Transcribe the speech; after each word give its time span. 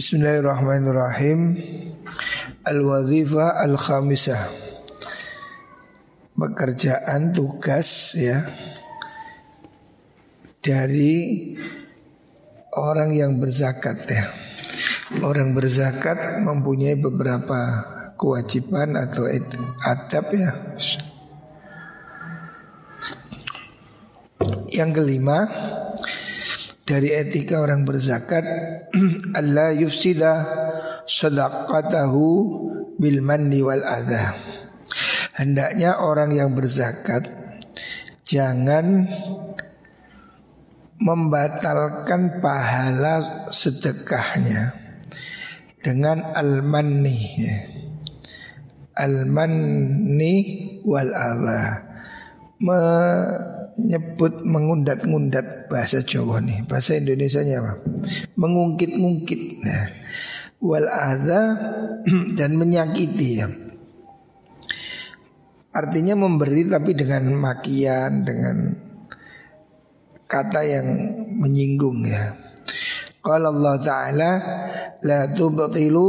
Bismillahirrahmanirrahim. 0.00 1.60
Al-Wadhifah 2.64 3.60
Al-Khamisah. 3.68 4.48
Pekerjaan 6.32 7.36
tugas 7.36 8.16
ya 8.16 8.40
Dari 10.64 11.52
orang 12.80 13.12
yang 13.12 13.36
berzakat 13.44 14.08
ya. 14.08 14.32
Orang 15.20 15.52
berzakat 15.52 16.48
mempunyai 16.48 16.96
beberapa 16.96 17.60
kewajiban 18.16 18.96
atau 18.96 19.28
adab 19.84 20.26
ya. 20.32 20.80
Yang 24.72 24.90
kelima 24.96 25.44
dari 26.90 27.14
etika 27.14 27.62
orang 27.62 27.86
berzakat 27.86 28.42
Allah 29.38 29.70
yufsida 29.78 30.42
sadaqatahu 31.06 32.22
bil 32.98 33.22
manni 33.22 33.62
wal 33.62 33.86
adha. 33.86 34.34
Hendaknya 35.38 36.02
orang 36.02 36.34
yang 36.34 36.50
berzakat 36.58 37.30
jangan 38.26 39.06
membatalkan 40.98 42.42
pahala 42.42 43.46
sedekahnya 43.54 44.74
dengan 45.80 46.34
al-manni 46.36 47.40
al-manni 48.98 50.34
wal 50.84 51.08
adha 51.14 51.88
nyebut 53.88 54.44
mengundat-ngundat 54.44 55.70
bahasa 55.72 56.04
Jawa 56.04 56.42
nih. 56.44 56.66
Bahasa 56.68 56.98
Indonesia 57.00 57.40
nya 57.40 57.64
apa? 57.64 57.80
Mengungkit-ungkit. 58.36 59.40
Nah, 59.64 59.84
wal 60.60 60.88
adha 60.88 61.42
dan 62.38 62.50
menyakiti 62.60 63.28
ya. 63.40 63.48
Artinya 65.70 66.18
memberi 66.18 66.66
tapi 66.66 66.92
dengan 66.98 67.30
makian, 67.38 68.26
dengan 68.26 68.74
kata 70.26 70.60
yang 70.66 70.88
menyinggung 71.38 72.04
ya. 72.04 72.34
Kalau 73.20 73.52
Allah 73.52 73.76
Ta'ala 73.78 74.30
La 75.00 75.24
tubtilu 75.32 76.08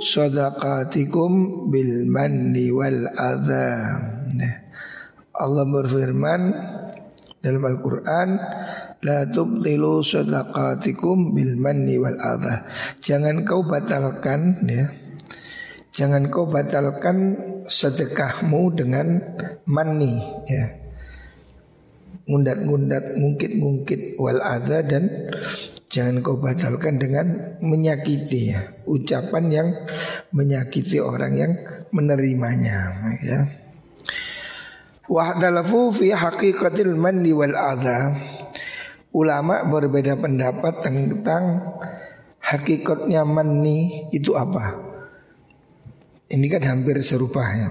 sadaqatikum 0.00 1.30
bil 1.68 2.08
manni 2.08 2.72
wal 2.72 3.04
adha 3.12 4.00
nah, 4.32 4.56
Allah 5.36 5.64
berfirman 5.68 6.40
dalam 7.42 7.62
Al-Quran 7.66 8.28
La 9.02 9.26
tubtilu 9.26 9.98
sadaqatikum 10.06 11.34
bil 11.34 11.58
manni 11.58 11.98
wal 11.98 12.14
adha. 12.22 12.70
Jangan 13.02 13.42
kau 13.42 13.66
batalkan 13.66 14.62
ya. 14.62 14.94
Jangan 15.90 16.30
kau 16.30 16.46
batalkan 16.46 17.34
sedekahmu 17.66 18.78
dengan 18.78 19.18
mani 19.66 20.22
ya. 20.46 20.78
Ngundat-ngundat, 22.30 23.18
ngungkit-ngungkit 23.18 24.22
wal 24.22 24.38
adha 24.38 24.86
dan 24.86 25.10
Jangan 25.92 26.24
kau 26.24 26.40
batalkan 26.40 26.96
dengan 26.96 27.58
menyakiti 27.60 28.54
ya. 28.54 28.64
Ucapan 28.88 29.44
yang 29.52 29.68
menyakiti 30.32 31.02
orang 31.02 31.36
yang 31.36 31.52
menerimanya 31.92 33.12
ya 33.20 33.44
Wahdalafu 35.10 35.90
fi 35.90 36.14
haqiqatil 36.14 36.94
mandi 36.94 37.34
wal 37.34 37.56
adha. 37.56 38.14
Ulama 39.12 39.66
berbeda 39.68 40.16
pendapat 40.16 40.80
tentang 40.86 41.60
hakikatnya 42.42 43.22
mani 43.28 44.08
itu 44.10 44.32
apa. 44.34 44.78
Ini 46.32 46.46
kan 46.48 46.64
hampir 46.64 46.96
serupa 47.04 47.44
ya 47.44 47.68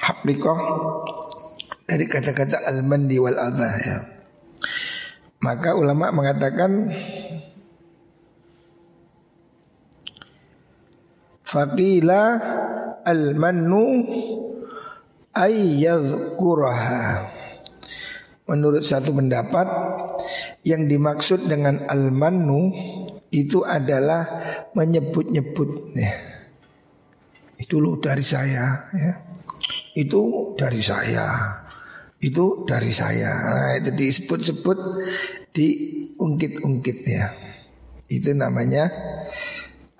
Hakikah 0.00 0.60
dari 1.84 2.04
kata-kata 2.08 2.64
al-mandi 2.64 3.16
wal 3.20 3.36
adha 3.36 3.70
ya. 3.80 3.98
Maka 5.44 5.76
ulama 5.76 6.08
mengatakan 6.12 6.88
Faqila 11.44 12.40
al-mannu 13.04 13.84
ayyadhkuraha 15.34 17.34
Menurut 18.44 18.84
satu 18.84 19.16
pendapat 19.16 19.64
yang 20.68 20.84
dimaksud 20.84 21.48
dengan 21.48 21.80
al-mannu 21.88 22.76
itu 23.32 23.64
adalah 23.64 24.28
menyebut-nyebut 24.76 25.96
ya. 25.96 26.12
Itu 27.56 27.80
loh 27.80 27.96
dari 27.96 28.20
saya 28.20 28.84
ya. 28.92 29.12
Itu 29.96 30.52
dari 30.60 30.84
saya. 30.84 31.56
Itu 32.20 32.68
dari 32.68 32.92
saya. 32.92 33.32
Nah, 33.32 33.72
itu 33.80 33.96
disebut-sebut 33.96 34.78
diungkit-ungkit 35.56 36.98
ya. 37.08 37.32
Itu 38.12 38.36
namanya 38.36 38.92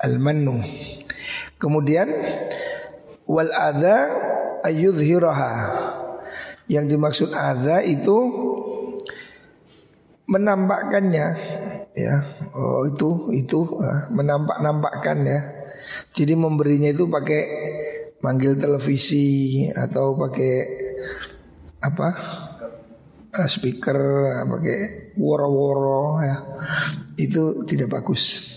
al-mannu. 0.04 0.60
Kemudian 1.56 2.12
wal 3.24 3.48
adha 3.56 4.33
ayudhiraha. 4.64 5.52
Yang 6.64 6.96
dimaksud 6.96 7.30
adha 7.36 7.84
itu 7.84 8.16
menampakkannya 10.24 11.26
ya. 11.92 12.14
Oh 12.56 12.88
itu 12.88 13.28
itu 13.36 13.68
uh, 13.76 14.08
menampak 14.08 14.64
nampakkan 14.64 15.20
ya 15.28 15.40
jadi 16.14 16.38
memberinya 16.38 16.90
itu 16.90 17.10
pakai 17.10 17.42
manggil 18.22 18.56
televisi 18.56 19.66
atau 19.68 20.16
pakai 20.16 20.54
apa? 21.84 22.08
Uh, 23.34 23.48
speaker 23.50 23.98
pakai 24.46 25.10
woro-woro 25.18 26.22
ya. 26.22 26.36
Itu 27.18 27.66
tidak 27.66 27.98
bagus. 27.98 28.54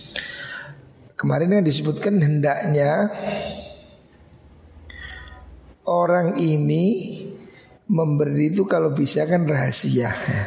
Kemarin 1.17 1.57
yang 1.57 1.65
disebutkan 1.65 2.21
hendaknya 2.21 3.09
orang 5.87 6.35
ini 6.35 7.15
memberi 7.87 8.51
itu 8.51 8.67
kalau 8.67 8.91
bisa 8.91 9.23
kan 9.23 9.47
rahasia 9.47 10.11
ya. 10.11 10.43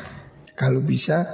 Kalau 0.52 0.84
bisa 0.84 1.24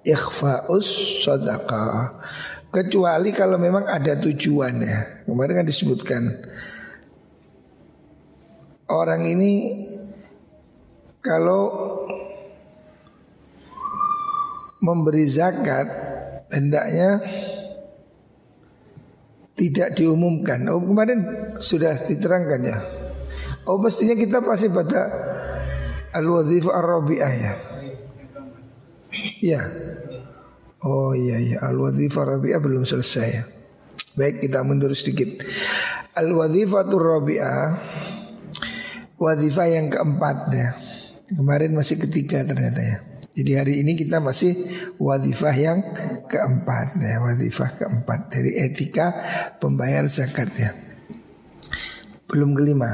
ikhfaus 0.00 1.20
sadaqah. 1.22 2.24
Kecuali 2.72 3.30
kalau 3.36 3.60
memang 3.60 3.84
ada 3.84 4.16
tujuan 4.16 4.74
ya. 4.80 5.00
Kemarin 5.28 5.60
kan 5.60 5.66
disebutkan 5.68 6.22
orang 8.88 9.22
ini 9.28 9.52
kalau 11.20 11.68
memberi 14.80 15.28
zakat 15.28 15.86
hendaknya 16.48 17.20
tidak 19.52 19.92
diumumkan. 19.92 20.64
Oh 20.72 20.80
kemarin 20.80 21.20
sudah 21.60 22.08
diterangkan 22.08 22.60
ya. 22.64 22.78
Oh 23.70 23.78
mestinya 23.78 24.18
kita 24.18 24.42
pasti 24.42 24.66
pada 24.66 25.06
Al-Wadhifah 26.10 26.74
Ar-Rabi'ah 26.74 27.32
ya. 27.38 27.52
Ya 29.38 29.62
Oh 30.82 31.14
iya 31.14 31.38
iya. 31.38 31.56
Al-Wadhifah 31.62 32.26
Ar-Rabi'ah 32.26 32.58
belum 32.58 32.82
selesai 32.82 33.28
ya. 33.30 33.46
Baik 34.18 34.42
kita 34.42 34.66
mundur 34.66 34.90
sedikit. 34.98 35.46
Al-Wadhifah 36.18 36.82
Ar-Rabi'ah 36.82 37.62
Wadhifah 39.22 39.66
yang 39.70 39.86
keempat 39.86 40.38
ya. 40.50 40.74
Kemarin 41.30 41.70
masih 41.78 42.02
ketiga 42.02 42.42
ternyata 42.42 42.82
ya. 42.82 42.98
Jadi 43.30 43.52
hari 43.54 43.74
ini 43.86 43.94
kita 43.94 44.18
masih 44.18 44.58
wadifah 44.98 45.54
yang 45.54 45.78
keempat 46.26 46.98
ya, 46.98 47.22
wadifah 47.22 47.78
keempat. 47.78 48.26
Dari 48.26 48.58
etika 48.58 49.14
pembayar 49.62 50.02
zakat 50.10 50.50
ya 50.58 50.89
belum 52.30 52.54
kelima. 52.54 52.90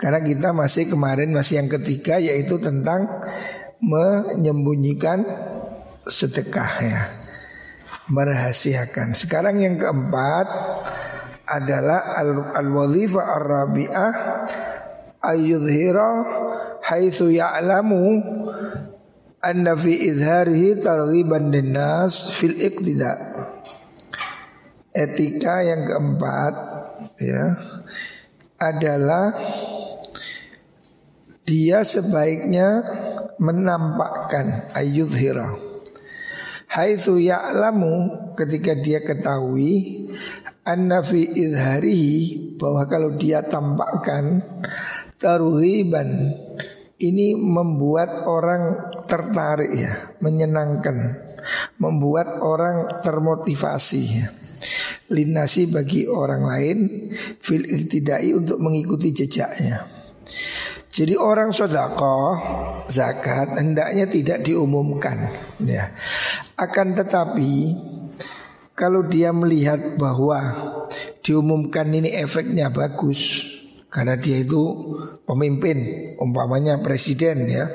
Karena 0.00 0.24
kita 0.24 0.56
masih 0.56 0.88
kemarin 0.88 1.36
masih 1.36 1.60
yang 1.60 1.68
ketiga 1.68 2.16
yaitu 2.16 2.56
tentang 2.56 3.04
menyembunyikan 3.84 5.22
sedekah 6.08 6.72
ya. 6.80 7.00
Merahasiakan. 8.08 9.12
Sekarang 9.18 9.58
yang 9.58 9.76
keempat 9.76 10.46
adalah 11.46 12.16
al-wadhifa 12.54 13.22
al 13.22 13.30
ar-rabi'ah 13.42 14.12
ayyudhira 15.22 16.10
haitsu 16.86 17.34
ya'lamu 17.34 18.22
anna 19.42 19.74
fi 19.74 20.10
idharihi 20.10 20.78
targhiban 20.78 21.50
linnas 21.50 22.30
fil 22.34 22.54
iqtida. 22.54 23.14
Etika 24.96 25.60
yang 25.60 25.84
keempat 25.84 26.54
ya 27.20 27.44
adalah 28.56 29.36
dia 31.46 31.86
sebaiknya 31.86 32.82
menampakkan 33.38 34.72
ayudhira 34.72 35.54
haitsu 36.66 37.20
ya'lamu 37.22 38.12
ketika 38.36 38.76
dia 38.76 39.00
ketahui 39.00 40.08
anna 40.66 41.00
fi 41.00 41.24
idharihi 41.24 42.58
bahwa 42.58 42.82
kalau 42.90 43.14
dia 43.14 43.40
tampakkan 43.46 44.42
taruhiban 45.16 46.34
ini 46.96 47.36
membuat 47.36 48.24
orang 48.24 48.88
tertarik 49.04 49.68
ya, 49.72 50.16
menyenangkan, 50.24 51.20
membuat 51.76 52.40
orang 52.40 53.04
termotivasi 53.04 54.02
ya. 54.02 54.26
Linasi 55.06 55.70
bagi 55.70 56.10
orang 56.10 56.42
lain 56.42 56.78
fil 57.38 57.62
iktidai 57.62 58.34
untuk 58.34 58.58
mengikuti 58.58 59.14
jejaknya. 59.14 59.86
Jadi 60.90 61.12
orang 61.12 61.52
sodako 61.52 62.40
zakat 62.88 63.54
hendaknya 63.60 64.08
tidak 64.08 64.42
diumumkan 64.42 65.28
ya. 65.60 65.92
Akan 66.56 66.96
tetapi 66.96 67.76
kalau 68.72 69.04
dia 69.04 69.28
melihat 69.28 70.00
bahwa 70.00 70.56
diumumkan 71.20 71.92
ini 71.92 72.16
efeknya 72.16 72.72
bagus 72.72 73.44
karena 73.92 74.16
dia 74.16 74.40
itu 74.40 74.62
pemimpin 75.28 75.76
umpamanya 76.16 76.80
presiden 76.80 77.44
ya. 77.44 77.68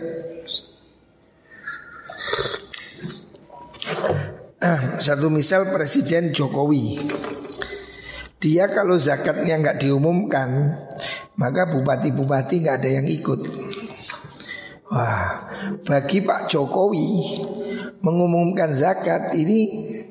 Satu 5.01 5.33
misal 5.33 5.73
Presiden 5.73 6.29
Jokowi 6.29 7.01
Dia 8.37 8.69
kalau 8.69 8.97
zakatnya 8.97 9.57
nggak 9.57 9.81
diumumkan 9.81 10.77
maka 11.41 11.65
bupati-bupati 11.69 12.61
nggak 12.61 12.77
ada 12.81 12.89
yang 13.01 13.07
ikut. 13.09 13.41
Wah, 14.91 15.49
bagi 15.87 16.19
Pak 16.21 16.51
Jokowi 16.51 17.39
mengumumkan 18.03 18.75
zakat 18.75 19.31
ini 19.39 19.59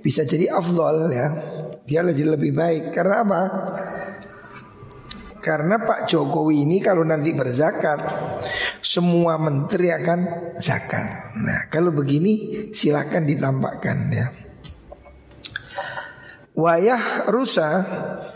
bisa 0.00 0.24
jadi 0.24 0.50
afdol 0.50 1.12
ya. 1.12 1.26
Dia 1.84 2.00
lebih 2.02 2.56
baik. 2.56 2.96
Karena 2.96 3.22
apa? 3.22 3.42
Karena 5.40 5.80
Pak 5.80 6.04
Jokowi 6.04 6.68
ini 6.68 6.84
kalau 6.84 7.00
nanti 7.00 7.32
berzakat 7.32 8.00
Semua 8.84 9.40
menteri 9.40 9.88
akan 9.88 10.52
zakat. 10.60 11.34
Nah 11.40 11.66
kalau 11.72 11.90
begini 11.96 12.68
silakan 12.76 13.24
ditampakkan 13.24 13.98
ya. 14.12 14.26
Wayah 16.60 17.32
rusa 17.32 17.68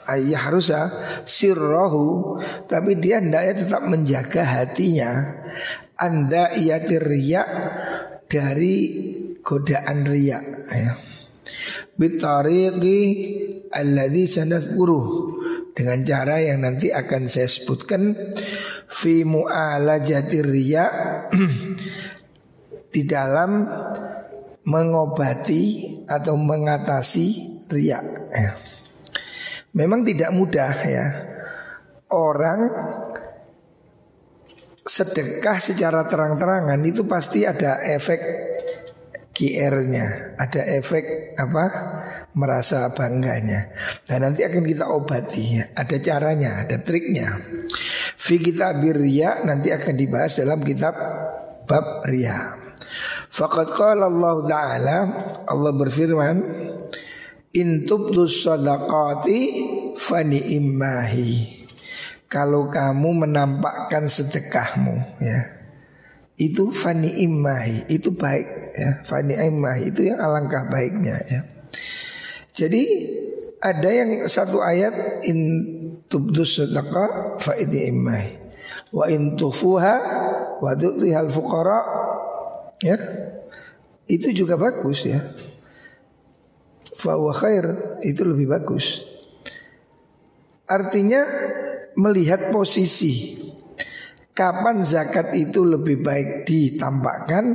Ayah 0.08 0.48
rusa 0.48 0.80
Sirrohu 1.28 2.40
Tapi 2.64 2.96
dia 2.96 3.20
hendaknya 3.20 3.54
tetap 3.60 3.84
menjaga 3.84 4.42
hatinya 4.48 5.10
Anda 6.00 6.56
iatir 6.56 7.04
riak 7.04 7.48
Dari 8.24 8.76
godaan 9.44 10.08
riak 10.08 10.44
ya. 10.72 10.96
Bitariqi 12.00 13.00
Alladhi 13.68 14.24
sanat 14.24 14.72
guru 14.72 15.34
Dengan 15.74 16.06
cara 16.06 16.38
yang 16.38 16.62
nanti 16.62 16.94
akan 16.94 17.26
saya 17.26 17.50
sebutkan 17.50 18.14
Fi 18.86 19.26
mu'alajati 19.26 20.38
riak 20.38 20.92
Di 22.94 23.02
dalam 23.02 23.66
mengobati 24.64 25.62
atau 26.08 26.38
mengatasi 26.40 27.26
riak. 27.68 28.06
Ya. 28.32 28.52
Memang 29.76 30.06
tidak 30.06 30.30
mudah 30.32 30.74
ya. 30.86 31.06
Orang 32.14 32.70
sedekah 34.84 35.58
secara 35.58 36.04
terang-terangan 36.06 36.78
itu 36.84 37.08
pasti 37.08 37.48
ada 37.48 37.80
efek 37.82 38.20
QR-nya, 39.34 40.38
ada 40.38 40.62
efek 40.78 41.34
apa? 41.34 41.64
merasa 42.34 42.90
bangganya. 42.90 43.70
Dan 44.04 44.26
nanti 44.26 44.42
akan 44.42 44.62
kita 44.66 44.90
obati, 44.90 45.58
ada 45.62 45.96
caranya, 46.02 46.66
ada 46.66 46.82
triknya. 46.82 47.30
Fi 48.18 48.42
kitab 48.42 48.82
ria 48.82 49.42
nanti 49.46 49.70
akan 49.70 49.94
dibahas 49.94 50.42
dalam 50.42 50.60
kitab 50.60 50.94
bab 51.64 52.02
ria. 52.10 52.58
Fakat 53.34 53.74
qala 53.74 54.06
Allah 54.06 54.36
Ta'ala 54.46 54.98
Allah 55.50 55.72
berfirman 55.74 56.36
Intubdus 57.50 58.46
sadaqati 58.46 59.40
fani 59.98 60.54
immahi 60.54 61.66
Kalau 62.30 62.70
kamu 62.70 63.26
menampakkan 63.26 64.06
sedekahmu 64.06 65.18
ya 65.18 65.63
Itu 66.34 66.74
fani 66.74 67.22
immahi. 67.22 67.86
Itu 67.86 68.14
baik 68.14 68.48
ya. 68.74 68.90
Fani 69.06 69.38
immahi. 69.38 69.94
Itu 69.94 70.02
yang 70.02 70.18
alangkah 70.18 70.66
baiknya 70.66 71.16
ya. 71.30 71.40
Jadi 72.54 72.82
ada 73.62 73.90
yang 73.90 74.28
satu 74.28 74.62
ayat 74.62 75.24
In 75.26 75.38
tubdus 76.10 76.58
sadaqah 76.58 77.38
fa 77.38 77.54
ini 77.54 77.90
immahi. 77.90 78.30
Wa 78.94 79.06
in 79.10 79.38
tufuha 79.38 79.96
Wa 80.58 80.72
tu'tihal 80.74 81.30
fuqara 81.30 81.80
Ya. 82.82 82.98
Itu 84.04 84.34
juga 84.34 84.58
bagus 84.60 85.06
ya. 85.08 85.32
Fahuwa 87.00 87.32
khair 87.32 87.64
itu 88.04 88.20
lebih 88.26 88.50
bagus. 88.50 89.06
Artinya 90.68 91.24
melihat 91.96 92.52
posisi 92.52 93.43
Kapan 94.34 94.82
zakat 94.82 95.30
itu 95.38 95.62
lebih 95.62 96.02
baik 96.02 96.42
ditampakkan 96.42 97.54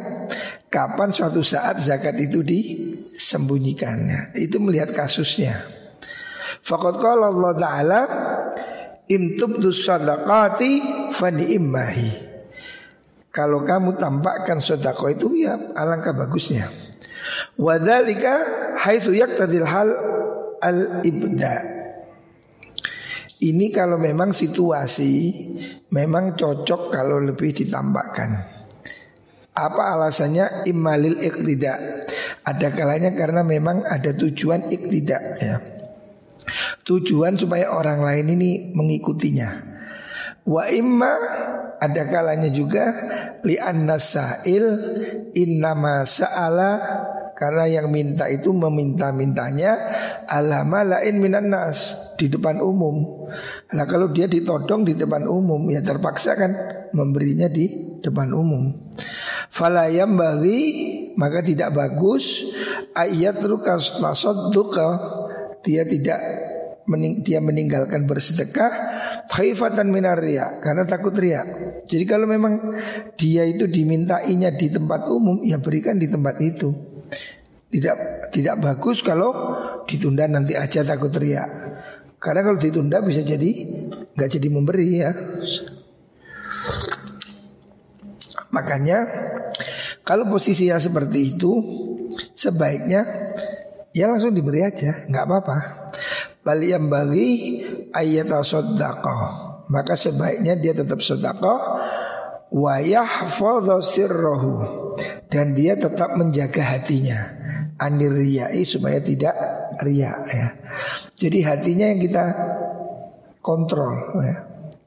Kapan 0.70 1.10
suatu 1.10 1.42
saat 1.42 1.82
zakat 1.82 2.14
itu 2.22 2.46
disembunyikan? 2.46 4.06
Itu 4.38 4.62
melihat 4.62 4.94
kasusnya. 4.94 5.66
Fakat 6.62 7.02
kalau 7.02 7.34
Allah 7.34 7.54
Ta'ala 7.58 8.02
Intubdu 9.10 9.74
sadaqati 9.74 10.72
fani 11.10 11.58
immahi 11.58 12.12
Kalau 13.34 13.66
kamu 13.66 13.98
tampakkan 13.98 14.62
sedekah 14.62 15.10
itu 15.10 15.34
ya 15.38 15.58
alangkah 15.74 16.14
bagusnya. 16.14 16.70
Wadhalika 17.58 18.34
haitsu 18.78 19.14
yaqtadil 19.18 19.66
hal 19.66 19.90
al-ibda. 20.62 21.79
Ini 23.40 23.72
kalau 23.72 23.96
memang 23.96 24.36
situasi 24.36 25.32
memang 25.96 26.36
cocok 26.36 26.92
kalau 26.92 27.24
lebih 27.24 27.56
ditambahkan. 27.56 28.60
Apa 29.56 29.96
alasannya 29.96 30.68
imalil 30.68 31.16
iktida? 31.24 32.04
Ada 32.44 32.68
kalanya 32.76 33.16
karena 33.16 33.48
memang 33.48 33.88
ada 33.88 34.12
tujuan 34.12 34.68
iktida 34.68 35.40
ya. 35.40 35.56
Tujuan 36.84 37.40
supaya 37.40 37.72
orang 37.72 38.04
lain 38.04 38.28
ini 38.36 38.76
mengikutinya. 38.76 39.50
Wa 40.44 40.68
imma 40.68 41.16
ada 41.80 42.04
kalanya 42.12 42.52
juga 42.52 42.92
li 43.48 43.56
nasail 43.56 44.66
innama 45.32 46.04
sa'ala 46.04 46.72
karena 47.40 47.72
yang 47.72 47.88
minta 47.88 48.28
itu 48.28 48.52
meminta-mintanya 48.52 49.72
alama 50.28 50.84
lain 50.84 51.24
minan 51.24 51.48
nas 51.48 51.96
di 52.20 52.28
depan 52.28 52.60
umum. 52.60 53.26
Nah 53.72 53.88
kalau 53.88 54.12
dia 54.12 54.28
ditodong 54.28 54.84
di 54.84 55.00
depan 55.00 55.24
umum 55.24 55.64
ya 55.72 55.80
terpaksa 55.80 56.36
kan 56.36 56.52
memberinya 56.92 57.48
di 57.48 57.96
depan 58.04 58.36
umum. 58.36 58.92
Falayam 59.48 60.20
bagi 60.20 60.60
maka 61.16 61.40
tidak 61.40 61.72
bagus 61.72 62.44
ayat 62.92 63.40
rukas 63.40 63.96
duka 64.52 65.00
dia 65.64 65.88
tidak 65.88 66.20
mening, 66.90 67.22
dia 67.22 67.40
meninggalkan 67.40 68.10
bersedekah 68.10 68.72
khaifatan 69.30 69.94
minar 69.94 70.20
karena 70.60 70.84
takut 70.90 71.14
ria. 71.14 71.46
Jadi 71.86 72.04
kalau 72.04 72.26
memang 72.26 72.76
dia 73.16 73.46
itu 73.46 73.70
dimintainya 73.70 74.58
di 74.58 74.68
tempat 74.74 75.06
umum 75.08 75.46
ya 75.46 75.62
berikan 75.62 76.02
di 76.02 76.10
tempat 76.10 76.36
itu. 76.42 76.89
Tidak 77.70 77.98
tidak 78.34 78.56
bagus 78.58 79.06
kalau 79.06 79.30
ditunda 79.86 80.26
nanti 80.26 80.58
aja 80.58 80.82
takut 80.82 81.14
teriak. 81.14 81.50
Karena 82.18 82.42
kalau 82.42 82.58
ditunda 82.58 83.00
bisa 83.06 83.22
jadi 83.22 83.50
nggak 84.18 84.30
jadi 84.30 84.48
memberi 84.50 84.90
ya. 85.00 85.12
Makanya 88.50 89.06
kalau 90.02 90.26
posisinya 90.26 90.82
seperti 90.82 91.38
itu 91.38 91.52
sebaiknya 92.34 93.06
ya 93.94 94.10
langsung 94.10 94.34
diberi 94.34 94.66
aja, 94.66 95.06
nggak 95.06 95.26
apa-apa. 95.30 95.58
Bali 96.42 96.74
yang 96.74 96.90
bagi 96.90 97.62
ayat 97.94 98.34
sodakoh 98.42 99.50
maka 99.70 99.94
sebaiknya 99.94 100.58
dia 100.58 100.74
tetap 100.74 100.98
sodakoh 101.00 101.78
wayah 102.50 103.30
sirrohu 103.86 104.54
dan 105.30 105.54
dia 105.54 105.78
tetap 105.78 106.18
menjaga 106.18 106.76
hatinya 106.78 107.40
anir 107.80 108.12
riyai 108.12 108.66
supaya 108.68 109.00
tidak 109.00 109.34
riak 109.80 110.20
ya. 110.28 110.48
Jadi 111.16 111.40
hatinya 111.46 111.86
yang 111.96 112.02
kita 112.02 112.26
kontrol 113.40 114.20
ya. 114.26 114.38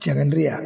Jangan 0.03 0.29
riak. 0.35 0.63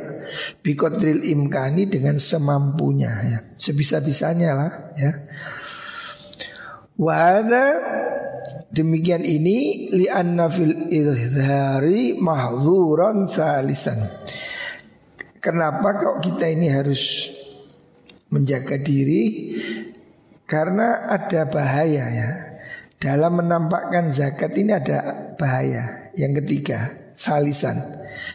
Bikotril 0.64 1.20
imkani 1.28 1.86
dengan 1.86 2.16
semampunya 2.16 3.12
ya. 3.20 3.38
Sebisa-bisanya 3.60 4.50
lah 4.56 4.72
ya. 4.96 5.12
Wada 6.96 7.66
Demikian 8.66 9.24
ini 9.24 9.88
li'anna 9.88 10.52
fil 10.52 10.90
izhari 10.92 12.12
mahzuran 12.18 13.24
salisan. 13.24 14.04
Kenapa 15.40 15.96
kok 15.96 16.20
kita 16.20 16.50
ini 16.50 16.68
harus 16.68 17.30
menjaga 18.30 18.78
diri? 18.80 19.54
Karena 20.46 21.10
ada 21.10 21.46
bahaya 21.50 22.04
ya. 22.10 22.30
Dalam 22.96 23.44
menampakkan 23.44 24.08
zakat 24.08 24.56
ini 24.56 24.72
ada 24.72 25.32
bahaya. 25.36 26.08
Yang 26.16 26.42
ketiga, 26.42 27.12
salisan. 27.18 27.82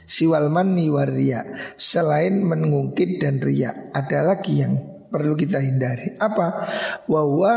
Siwal 0.05 0.53
manni 0.53 0.91
waria. 0.91 1.73
Selain 1.79 2.45
mengungkit 2.45 3.17
dan 3.17 3.41
ria, 3.41 3.89
ada 3.95 4.21
lagi 4.21 4.61
yang 4.61 4.77
perlu 5.09 5.33
kita 5.35 5.59
hindari. 5.59 6.13
Apa? 6.19 6.67
Wahwa 7.09 7.53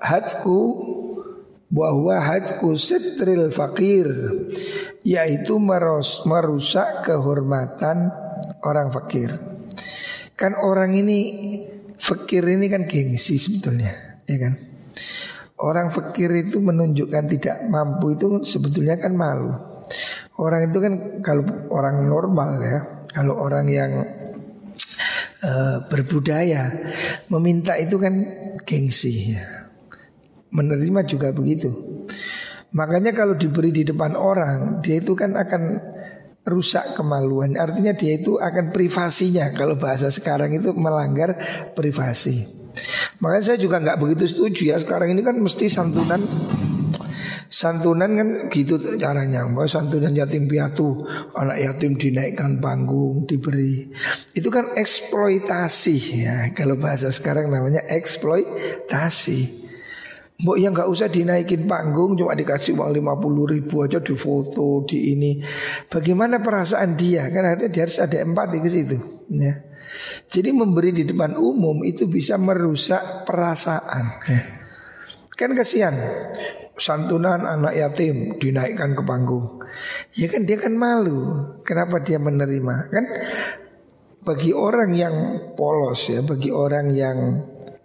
hadku 0.00 0.58
bahwa 1.72 2.20
hadku 2.20 2.76
setril 2.76 3.48
fakir 3.48 4.06
yaitu 5.02 5.56
merusak 5.58 7.06
kehormatan 7.06 8.12
orang 8.60 8.92
fakir. 8.92 9.32
Kan 10.42 10.58
orang 10.58 10.90
ini 10.98 11.18
fakir 11.94 12.42
ini 12.42 12.66
kan 12.66 12.90
gengsi 12.90 13.38
sebetulnya, 13.38 14.18
ya 14.26 14.36
kan? 14.42 14.58
Orang 15.62 15.94
fakir 15.94 16.34
itu 16.34 16.58
menunjukkan 16.58 17.30
tidak 17.30 17.62
mampu 17.70 18.18
itu 18.18 18.42
sebetulnya 18.42 18.98
kan 18.98 19.14
malu. 19.14 19.54
Orang 20.42 20.66
itu 20.66 20.82
kan 20.82 21.22
kalau 21.22 21.46
orang 21.70 22.10
normal 22.10 22.50
ya, 22.58 22.78
kalau 23.14 23.38
orang 23.38 23.70
yang 23.70 23.92
uh, 25.46 25.86
berbudaya 25.86 26.74
meminta 27.30 27.78
itu 27.78 27.94
kan 28.02 28.14
gengsi 28.66 29.38
ya 29.38 29.62
menerima 30.52 31.00
juga 31.08 31.32
begitu. 31.32 31.72
Makanya 32.72 33.12
kalau 33.12 33.36
diberi 33.36 33.68
di 33.68 33.84
depan 33.84 34.16
orang, 34.16 34.80
dia 34.80 35.00
itu 35.00 35.12
kan 35.12 35.36
akan 35.36 35.91
rusak 36.42 36.98
kemaluan. 36.98 37.54
Artinya 37.54 37.94
dia 37.94 38.18
itu 38.18 38.38
akan 38.38 38.74
privasinya. 38.74 39.50
Kalau 39.54 39.78
bahasa 39.78 40.10
sekarang 40.10 40.50
itu 40.54 40.74
melanggar 40.74 41.38
privasi. 41.74 42.46
Makanya 43.22 43.44
saya 43.54 43.58
juga 43.60 43.78
nggak 43.78 44.00
begitu 44.00 44.24
setuju 44.26 44.62
ya. 44.74 44.76
Sekarang 44.80 45.12
ini 45.12 45.22
kan 45.22 45.38
mesti 45.38 45.70
santunan 45.70 46.22
Santunan 47.52 48.16
kan 48.16 48.28
gitu 48.48 48.80
caranya 48.96 49.44
Bahwa 49.44 49.68
santunan 49.68 50.16
yatim 50.16 50.48
piatu 50.48 51.04
Anak 51.36 51.60
yatim 51.60 52.00
dinaikkan 52.00 52.64
panggung 52.64 53.28
Diberi 53.28 53.92
Itu 54.32 54.48
kan 54.48 54.72
eksploitasi 54.72 55.96
ya 56.24 56.36
Kalau 56.56 56.80
bahasa 56.80 57.12
sekarang 57.12 57.52
namanya 57.52 57.84
eksploitasi 57.92 59.61
Mbok 60.40 60.58
yang 60.58 60.72
nggak 60.72 60.88
usah 60.88 61.12
dinaikin 61.12 61.68
panggung 61.68 62.16
cuma 62.16 62.32
dikasih 62.32 62.74
uang 62.74 62.96
50 62.98 63.52
ribu 63.52 63.74
aja 63.84 64.00
di 64.00 64.14
foto 64.16 64.82
di 64.88 65.12
ini. 65.12 65.38
Bagaimana 65.86 66.40
perasaan 66.40 66.96
dia? 66.96 67.28
Kan 67.28 67.44
ada 67.44 67.68
dia 67.68 67.84
harus 67.84 68.00
ada 68.00 68.16
empati 68.16 68.58
ke 68.58 68.68
situ. 68.72 68.96
Ya. 69.28 69.60
Jadi 70.32 70.50
memberi 70.50 70.90
di 70.90 71.04
depan 71.04 71.36
umum 71.36 71.84
itu 71.84 72.08
bisa 72.08 72.40
merusak 72.40 73.28
perasaan. 73.28 74.04
Ya. 74.26 74.40
Kan 75.36 75.52
kasihan 75.52 75.94
santunan 76.80 77.44
anak 77.44 77.76
yatim 77.76 78.40
dinaikkan 78.40 78.96
ke 78.96 79.02
panggung. 79.04 79.62
Ya 80.16 80.26
kan 80.26 80.48
dia 80.48 80.58
kan 80.58 80.74
malu. 80.74 81.54
Kenapa 81.62 82.02
dia 82.02 82.18
menerima? 82.18 82.74
Kan 82.90 83.04
bagi 84.22 84.54
orang 84.54 84.90
yang 84.94 85.14
polos 85.58 86.06
ya, 86.10 86.22
bagi 86.22 86.54
orang 86.54 86.90
yang 86.94 87.18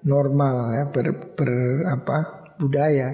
normal 0.08 0.72
ya 0.72 0.84
ber, 0.88 1.36
ber 1.36 1.52
apa 1.92 2.18
budaya. 2.58 3.12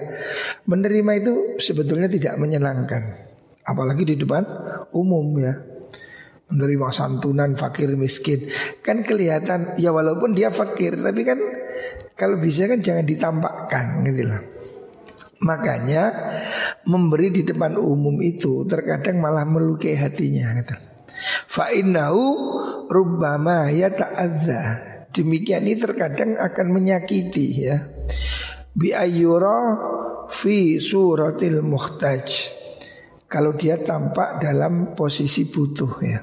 Menerima 0.70 1.12
itu 1.20 1.34
sebetulnya 1.60 2.08
tidak 2.08 2.38
menyenangkan. 2.38 3.34
Apalagi 3.66 4.08
di 4.08 4.16
depan 4.16 4.46
umum 4.94 5.36
ya. 5.42 5.58
Menerima 6.54 6.94
santunan 6.94 7.58
fakir 7.58 7.90
miskin. 7.98 8.46
Kan 8.86 9.02
kelihatan 9.02 9.74
ya 9.82 9.90
walaupun 9.90 10.38
dia 10.38 10.54
fakir 10.54 10.96
tapi 11.02 11.26
kan 11.26 11.40
kalau 12.14 12.38
bisa 12.38 12.70
kan 12.70 12.78
jangan 12.78 13.04
ditampakkan 13.10 14.06
gitu 14.06 14.30
loh 14.30 14.42
makanya 15.44 16.08
memberi 16.88 17.28
di 17.30 17.44
depan 17.44 17.76
umum 17.76 18.16
itu 18.24 18.64
terkadang 18.64 19.20
malah 19.20 19.44
melukai 19.44 20.00
hatinya 20.00 20.56
gitu. 20.56 20.76
Fa 21.52 21.68
innahu 21.72 22.24
rubbama 22.88 23.68
yata'adza 23.68 24.93
demikian 25.14 25.70
ini 25.70 25.78
terkadang 25.78 26.36
akan 26.42 26.68
menyakiti 26.74 27.70
ya 27.70 27.86
bi 28.74 28.90
ayyura 28.92 29.78
fi 30.34 30.82
suratil 30.82 31.62
muhtaj 31.62 32.50
kalau 33.34 33.58
dia 33.58 33.82
tampak 33.82 34.38
dalam 34.38 34.94
posisi 34.94 35.50
butuh 35.50 35.94
ya. 36.06 36.22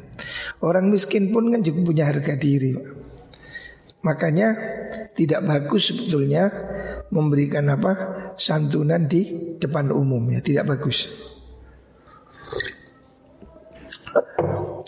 Orang 0.62 0.94
miskin 0.94 1.34
pun 1.34 1.50
kan 1.50 1.58
juga 1.58 1.82
punya 1.82 2.04
harga 2.06 2.38
diri. 2.38 2.78
Makanya 4.06 4.54
tidak 5.18 5.42
bagus 5.42 5.90
sebetulnya 5.90 6.46
memberikan 7.10 7.66
apa 7.66 7.92
santunan 8.38 9.10
di 9.10 9.58
depan 9.58 9.90
umum 9.90 10.22
ya, 10.30 10.38
tidak 10.38 10.70
bagus. 10.70 11.10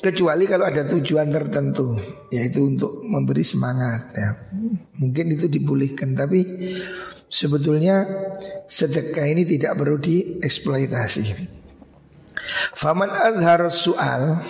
Kecuali 0.02 0.50
kalau 0.50 0.66
ada 0.66 0.82
tujuan 0.82 1.30
tertentu 1.30 1.94
yaitu 2.34 2.66
untuk 2.66 3.06
memberi 3.06 3.46
semangat 3.46 4.10
ya. 4.18 4.30
Mungkin 4.98 5.38
itu 5.38 5.46
dibolehkan 5.46 6.18
tapi 6.18 6.42
Sebetulnya 7.32 8.04
sedekah 8.68 9.24
ini 9.24 9.48
tidak 9.48 9.80
perlu 9.80 9.96
dieksploitasi. 9.96 11.32
Faman 12.76 13.08
azhar 13.08 13.72
soal 13.72 14.44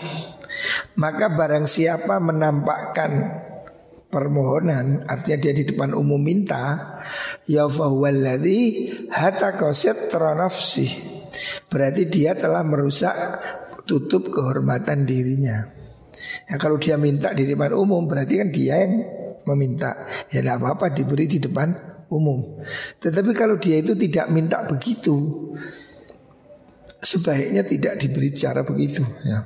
maka 0.98 1.30
barang 1.30 1.70
siapa 1.70 2.18
menampakkan 2.18 3.38
permohonan 4.10 5.06
artinya 5.06 5.38
dia 5.46 5.54
di 5.54 5.64
depan 5.70 5.94
umum 5.94 6.18
minta 6.18 6.98
ya 7.46 7.70
fahuwaladzi 7.70 8.60
hataka 9.14 9.72
berarti 11.70 12.02
dia 12.10 12.34
telah 12.34 12.66
merusak 12.66 13.16
tutup 13.92 14.32
kehormatan 14.32 15.04
dirinya. 15.04 15.68
Ya 16.48 16.56
kalau 16.56 16.80
dia 16.80 16.96
minta 16.96 17.36
di 17.36 17.44
depan 17.44 17.76
umum 17.76 18.08
berarti 18.08 18.40
kan 18.40 18.48
dia 18.48 18.80
yang 18.80 19.04
meminta. 19.44 20.08
Ya 20.32 20.40
tidak 20.40 20.64
apa-apa 20.64 20.96
diberi 20.96 21.28
di 21.28 21.36
depan 21.36 21.76
umum. 22.08 22.56
Tetapi 22.96 23.36
kalau 23.36 23.60
dia 23.60 23.84
itu 23.84 23.92
tidak 23.92 24.32
minta 24.32 24.64
begitu, 24.64 25.52
sebaiknya 27.04 27.68
tidak 27.68 28.00
diberi 28.00 28.32
cara 28.32 28.64
begitu 28.64 29.04
ya. 29.28 29.44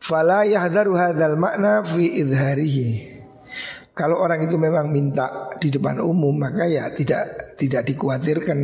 Fala 0.00 0.48
yahdharu 0.48 0.96
makna 1.36 1.84
fi 1.84 2.24
idharihi. 2.24 3.20
Kalau 3.92 4.16
orang 4.16 4.46
itu 4.46 4.56
memang 4.56 4.88
minta 4.88 5.52
di 5.60 5.68
depan 5.68 6.00
umum 6.00 6.32
maka 6.32 6.64
ya 6.70 6.88
tidak 6.94 7.52
tidak 7.58 7.82
dikhawatirkan 7.84 8.58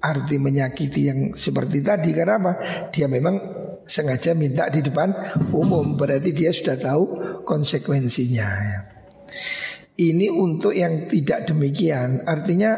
arti 0.00 0.36
menyakiti 0.36 1.00
yang 1.08 1.20
seperti 1.32 1.80
tadi 1.80 2.12
karena 2.12 2.38
apa? 2.38 2.52
Dia 2.92 3.08
memang 3.08 3.36
sengaja 3.86 4.34
minta 4.34 4.66
di 4.68 4.82
depan 4.82 5.14
umum 5.54 5.94
berarti 5.94 6.34
dia 6.34 6.50
sudah 6.50 6.76
tahu 6.76 7.04
konsekuensinya. 7.46 8.48
Ya. 8.48 8.78
Ini 9.96 10.28
untuk 10.28 10.76
yang 10.76 11.08
tidak 11.08 11.48
demikian 11.48 12.28
Artinya 12.28 12.76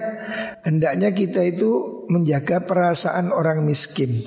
hendaknya 0.63 1.11
kita 1.11 1.43
itu 1.43 2.07
menjaga 2.07 2.63
perasaan 2.63 3.35
orang 3.35 3.67
miskin 3.67 4.23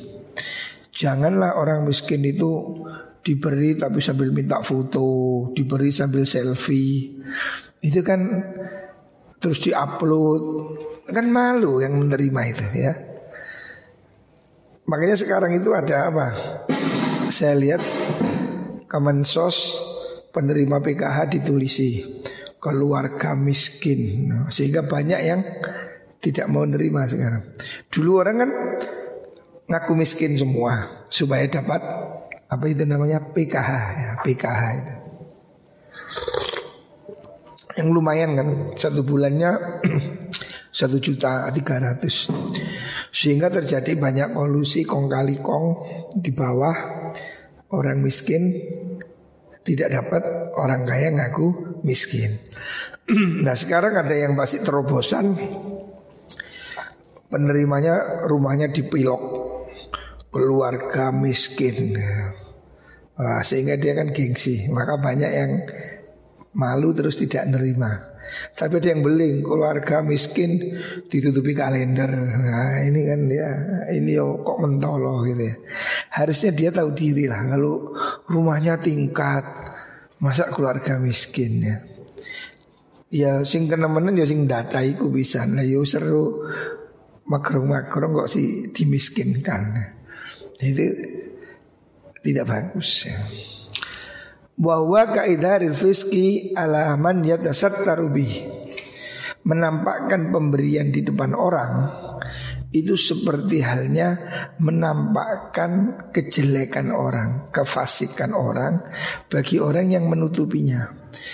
Janganlah 0.92 1.56
orang 1.56 1.88
miskin 1.88 2.20
itu 2.28 2.84
diberi 3.24 3.80
tapi 3.80 4.04
sambil 4.04 4.36
minta 4.36 4.60
foto 4.60 5.08
Diberi 5.56 5.96
sambil 5.96 6.28
selfie 6.28 7.16
Itu 7.80 8.04
kan 8.04 8.20
terus 9.42 9.58
diupload. 9.60 10.78
Kan 11.10 11.28
malu 11.34 11.82
yang 11.82 11.98
menerima 11.98 12.42
itu 12.54 12.66
ya. 12.78 12.94
Makanya 14.88 15.18
sekarang 15.18 15.52
itu 15.58 15.74
ada 15.74 16.08
apa? 16.08 16.28
Saya 17.28 17.58
lihat 17.58 17.82
Kemensos 18.88 19.82
penerima 20.30 20.80
PKH 20.80 21.18
ditulisi. 21.36 22.06
Keluarga 22.62 23.34
miskin. 23.34 24.30
Sehingga 24.54 24.86
banyak 24.86 25.20
yang 25.26 25.42
tidak 26.22 26.46
mau 26.48 26.62
nerima 26.64 27.10
sekarang. 27.10 27.58
Dulu 27.90 28.12
orang 28.22 28.36
kan 28.38 28.52
ngaku 29.66 29.94
miskin 29.98 30.38
semua 30.38 31.06
supaya 31.10 31.50
dapat 31.50 31.82
apa 32.46 32.66
itu 32.70 32.86
namanya? 32.86 33.34
PKH 33.34 33.72
ya 33.98 34.12
PKH 34.22 34.62
itu. 34.78 35.01
Yang 37.78 37.90
lumayan 37.92 38.32
kan 38.36 38.48
satu 38.76 39.06
bulannya 39.06 39.52
satu 40.80 40.98
juta 41.00 41.48
tiga 41.56 41.80
ratus. 41.80 42.32
Sehingga 43.12 43.52
terjadi 43.52 43.96
banyak 44.00 44.36
kolusi 44.36 44.88
kong 44.88 45.12
kali 45.12 45.40
kong 45.40 45.66
di 46.16 46.32
bawah. 46.32 46.76
Orang 47.72 48.04
miskin 48.04 48.52
tidak 49.64 49.96
dapat 49.96 50.24
orang 50.60 50.84
kaya 50.84 51.16
ngaku 51.16 51.80
miskin. 51.88 52.36
nah 53.46 53.56
sekarang 53.56 53.96
ada 53.96 54.16
yang 54.16 54.36
pasti 54.36 54.60
terobosan. 54.60 55.36
Penerimanya 57.32 58.28
rumahnya 58.28 58.68
dipilok. 58.68 59.22
Keluarga 60.32 61.12
miskin. 61.12 61.96
Wah, 63.22 63.44
sehingga 63.44 63.76
dia 63.76 63.94
kan 63.94 64.16
gengsi, 64.16 64.66
maka 64.72 64.98
banyak 64.98 65.32
yang 65.32 65.52
malu 66.56 66.92
terus 66.92 67.20
tidak 67.20 67.48
nerima. 67.48 68.12
Tapi 68.56 68.80
ada 68.80 68.94
yang 68.94 69.04
beling 69.04 69.44
keluarga 69.44 70.00
miskin 70.06 70.78
ditutupi 71.10 71.52
kalender. 71.52 72.08
Nah 72.12 72.80
ini 72.86 73.02
kan 73.10 73.20
dia 73.28 73.50
ini 73.92 74.16
yo 74.16 74.40
kok 74.46 74.62
mentolo 74.62 75.26
gitu 75.28 75.42
ya. 75.52 75.56
Harusnya 76.16 76.52
dia 76.54 76.70
tahu 76.72 76.96
diri 76.96 77.26
lah 77.28 77.42
kalau 77.50 77.92
rumahnya 78.30 78.80
tingkat 78.80 79.44
masa 80.22 80.48
keluarga 80.54 81.02
miskin 81.02 81.66
ya. 81.66 81.78
Ya 83.12 83.32
sing 83.44 83.68
kenemenan 83.68 84.16
ya 84.16 84.24
sing 84.24 84.48
data 84.48 84.80
iku 84.80 85.12
bisa. 85.12 85.44
Nah 85.44 85.66
yo 85.66 85.84
seru 85.84 86.48
makro-makro 87.28 88.24
kok 88.24 88.30
si 88.32 88.72
dimiskinkan. 88.72 89.76
Itu 90.62 90.86
tidak 92.22 92.46
bagus 92.48 93.10
ya. 93.10 93.18
Bahwa 94.62 95.10
kaidaril 95.10 95.74
fiski 95.74 96.54
ala 96.54 96.94
man 96.94 97.26
yatasattaru 97.26 98.14
Menampakkan 99.42 100.30
pemberian 100.30 100.94
di 100.94 101.02
depan 101.02 101.34
orang 101.34 101.90
itu 102.72 102.96
seperti 102.96 103.60
halnya 103.60 104.16
menampakkan 104.64 105.72
kejelekan 106.16 106.96
orang, 106.96 107.52
kefasikan 107.52 108.32
orang 108.32 108.80
bagi 109.28 109.60
orang 109.60 109.92
yang 109.92 110.08
menutupinya. 110.08 110.88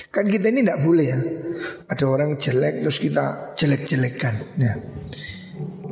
Kan 0.10 0.26
kita 0.26 0.50
ini 0.50 0.66
tidak 0.66 0.82
boleh 0.82 1.06
ya. 1.06 1.20
Ada 1.94 2.06
orang 2.10 2.42
jelek 2.42 2.82
terus 2.82 2.98
kita 2.98 3.54
jelek-jelekan. 3.54 4.36
Ya. 4.58 4.74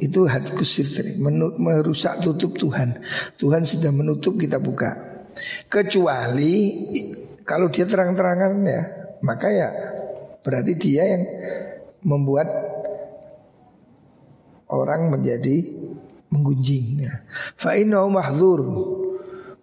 Itu 0.02 0.26
hatiku 0.26 0.66
sitri 0.66 1.14
merusak 1.22 2.26
tutup 2.26 2.58
Tuhan. 2.58 3.06
Tuhan 3.38 3.70
sudah 3.70 3.94
menutup 3.94 4.42
kita 4.42 4.58
buka. 4.58 4.98
Kecuali 5.70 6.90
kalau 7.46 7.70
dia 7.70 7.86
terang-terangan 7.86 8.52
ya, 8.66 8.82
maka 9.22 9.48
ya 9.54 9.70
berarti 10.42 10.74
dia 10.78 11.04
yang 11.16 11.24
membuat 12.02 12.50
orang 14.70 15.14
menjadi 15.14 15.66
menggunjing. 16.34 17.06
Ya. 17.06 17.22
Mahzur 18.10 18.62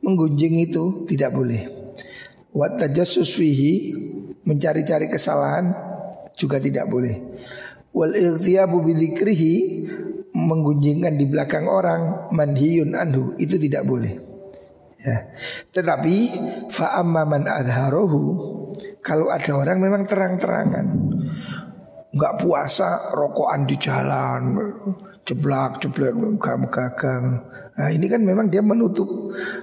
Menggunjing 0.03 0.67
itu 0.67 1.07
tidak 1.07 1.31
boleh. 1.31 1.71
Wat 2.51 2.75
fihi 3.07 3.95
mencari-cari 4.43 5.07
kesalahan 5.07 5.71
juga 6.35 6.59
tidak 6.59 6.91
boleh. 6.91 7.23
Wal 7.95 8.19
bidzikrihi 8.43 9.55
menggunjingkan 10.35 11.15
di 11.15 11.25
belakang 11.31 11.71
orang 11.71 12.35
manhiyun 12.35 12.99
anhu 12.99 13.39
itu 13.39 13.63
tidak 13.63 13.87
boleh. 13.87 14.32
Ya. 15.03 15.35
Tetapi 15.75 16.17
fa'amma 16.71 17.27
man 17.27 17.45
adharohu 17.51 18.23
kalau 19.03 19.35
ada 19.35 19.51
orang 19.59 19.83
memang 19.83 20.07
terang-terangan. 20.07 20.87
Nggak 22.13 22.45
puasa 22.45 23.11
rokokan 23.17 23.67
di 23.67 23.77
jalan 23.81 24.43
jeblak 25.23 25.79
jeblak 25.79 26.19
gagang 26.39 26.67
gagang 26.67 27.27
nah 27.73 27.89
ini 27.89 28.05
kan 28.05 28.21
memang 28.21 28.53
dia 28.53 28.61
menutup 28.61 29.09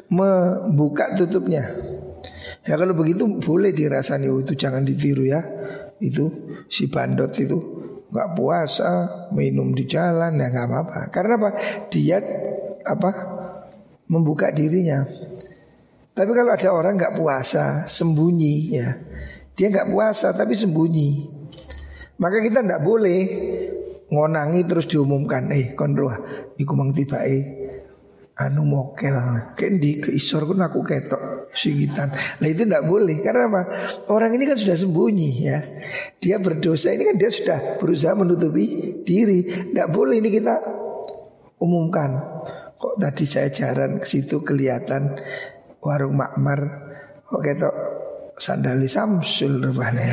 membuka 0.10 1.14
tutupnya. 1.14 1.62
Ya 2.66 2.76
kalau 2.76 2.98
begitu 2.98 3.24
boleh 3.40 3.70
dirasani 3.70 4.28
oh, 4.34 4.42
itu 4.42 4.58
jangan 4.58 4.82
ditiru 4.82 5.30
ya. 5.30 5.46
Itu 6.02 6.58
si 6.68 6.90
bandot 6.90 7.30
itu 7.38 7.58
nggak 8.10 8.30
puasa 8.34 8.92
minum 9.30 9.78
di 9.78 9.86
jalan 9.86 10.42
ya 10.42 10.50
nggak 10.50 10.68
apa-apa. 10.68 11.00
Karena 11.14 11.38
apa? 11.38 11.50
Dia 11.94 12.18
apa 12.82 13.39
membuka 14.10 14.50
dirinya. 14.50 15.06
Tapi 16.18 16.32
kalau 16.36 16.52
ada 16.52 16.70
orang 16.76 17.00
nggak 17.00 17.16
puasa, 17.16 17.88
sembunyi 17.88 18.56
ya, 18.76 18.98
dia 19.56 19.72
nggak 19.72 19.88
puasa 19.88 20.36
tapi 20.36 20.52
sembunyi, 20.52 21.32
maka 22.20 22.44
kita 22.44 22.60
tidak 22.60 22.84
boleh 22.84 23.22
ngonangi 24.12 24.68
terus 24.68 24.90
diumumkan, 24.90 25.48
eh 25.54 25.72
kontrol, 25.78 26.12
iku 26.60 26.74
mang 26.76 26.92
tiba 26.92 27.24
eh 27.24 27.72
anu 28.40 28.68
mokel, 28.68 29.16
kendi 29.56 30.04
ke 30.04 30.12
isor 30.12 30.44
pun 30.44 30.60
aku 30.60 30.84
ketok 30.84 31.52
sigitan. 31.56 32.12
Nah 32.12 32.48
itu 32.48 32.68
tidak 32.68 32.84
boleh 32.88 33.20
karena 33.24 33.48
apa? 33.52 33.62
Orang 34.12 34.36
ini 34.36 34.44
kan 34.44 34.60
sudah 34.60 34.76
sembunyi 34.76 35.32
ya, 35.44 35.60
dia 36.20 36.36
berdosa 36.40 36.92
ini 36.92 37.08
kan 37.08 37.16
dia 37.16 37.32
sudah 37.32 37.80
berusaha 37.80 38.12
menutupi 38.12 39.00
diri, 39.08 39.72
tidak 39.72 39.88
boleh 39.92 40.20
ini 40.20 40.30
kita 40.32 40.56
umumkan. 41.64 42.20
Kok 42.80 42.96
tadi 42.96 43.28
saya 43.28 43.52
jalan 43.52 44.00
ke 44.00 44.08
situ 44.08 44.40
kelihatan 44.40 45.20
warung 45.84 46.16
makmar 46.16 46.60
kok 47.28 47.44
ketok 47.44 47.76
sandali 48.40 48.88
Samsul 48.88 49.60
rupanya. 49.60 50.08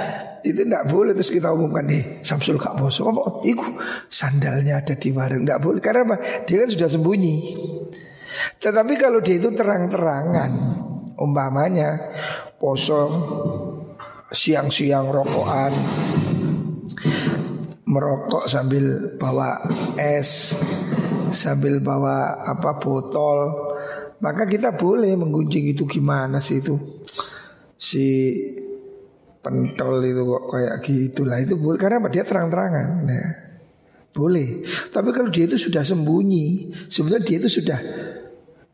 itu 0.48 0.64
tidak 0.64 0.88
boleh 0.88 1.12
terus 1.12 1.32
kita 1.32 1.52
umumkan 1.52 1.84
nih 1.88 2.20
Samsul 2.20 2.60
gak 2.60 2.76
poso. 2.76 3.08
Apa? 3.08 3.40
Iku 3.44 3.64
sandalnya 4.12 4.84
ada 4.84 4.92
di 4.96 5.08
warung 5.16 5.48
tidak 5.48 5.60
boleh 5.64 5.80
karena 5.80 6.04
apa? 6.12 6.16
Dia 6.44 6.64
kan 6.64 6.68
sudah 6.68 6.88
sembunyi. 6.92 7.36
Tetapi 8.60 8.94
kalau 9.00 9.24
dia 9.24 9.40
itu 9.40 9.52
terang-terangan, 9.52 10.50
umpamanya 11.16 11.96
poso 12.60 13.08
siang-siang 14.30 15.10
rokokan 15.10 15.72
merokok 17.90 18.46
sambil 18.46 19.18
bawa 19.18 19.58
es 19.98 20.54
sambil 21.32 21.80
bawa 21.80 22.44
apa 22.44 22.78
botol. 22.78 23.38
Maka 24.20 24.44
kita 24.44 24.76
boleh 24.76 25.16
menggunjing 25.16 25.72
itu 25.72 25.88
gimana 25.88 26.44
sih 26.44 26.60
itu? 26.60 26.76
Si 27.80 28.36
pentol 29.40 30.04
itu 30.04 30.22
kok 30.28 30.44
kayak 30.52 30.74
gitulah. 30.84 31.38
Itu 31.40 31.56
boleh 31.56 31.80
karena 31.80 32.04
apa? 32.04 32.12
Dia 32.12 32.24
terang-terangan 32.28 32.88
ya. 33.08 33.26
boleh. 34.10 34.66
Tapi 34.90 35.08
kalau 35.14 35.30
dia 35.30 35.46
itu 35.46 35.56
sudah 35.56 35.86
sembunyi 35.86 36.74
sebenarnya 36.90 37.24
dia 37.24 37.36
itu 37.40 37.48
sudah 37.62 37.78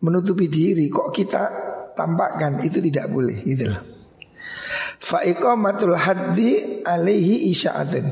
menutupi 0.00 0.48
diri 0.48 0.88
kok 0.88 1.12
kita 1.12 1.42
tampakkan 1.96 2.60
itu 2.64 2.82
tidak 2.82 3.08
boleh 3.12 3.44
gitu 3.44 3.70
loh. 3.70 3.82
Fa 4.96 5.22
iqamatul 5.22 5.94
haddi 5.94 6.82
alaihi 6.82 7.52
isya'atin. 7.52 8.06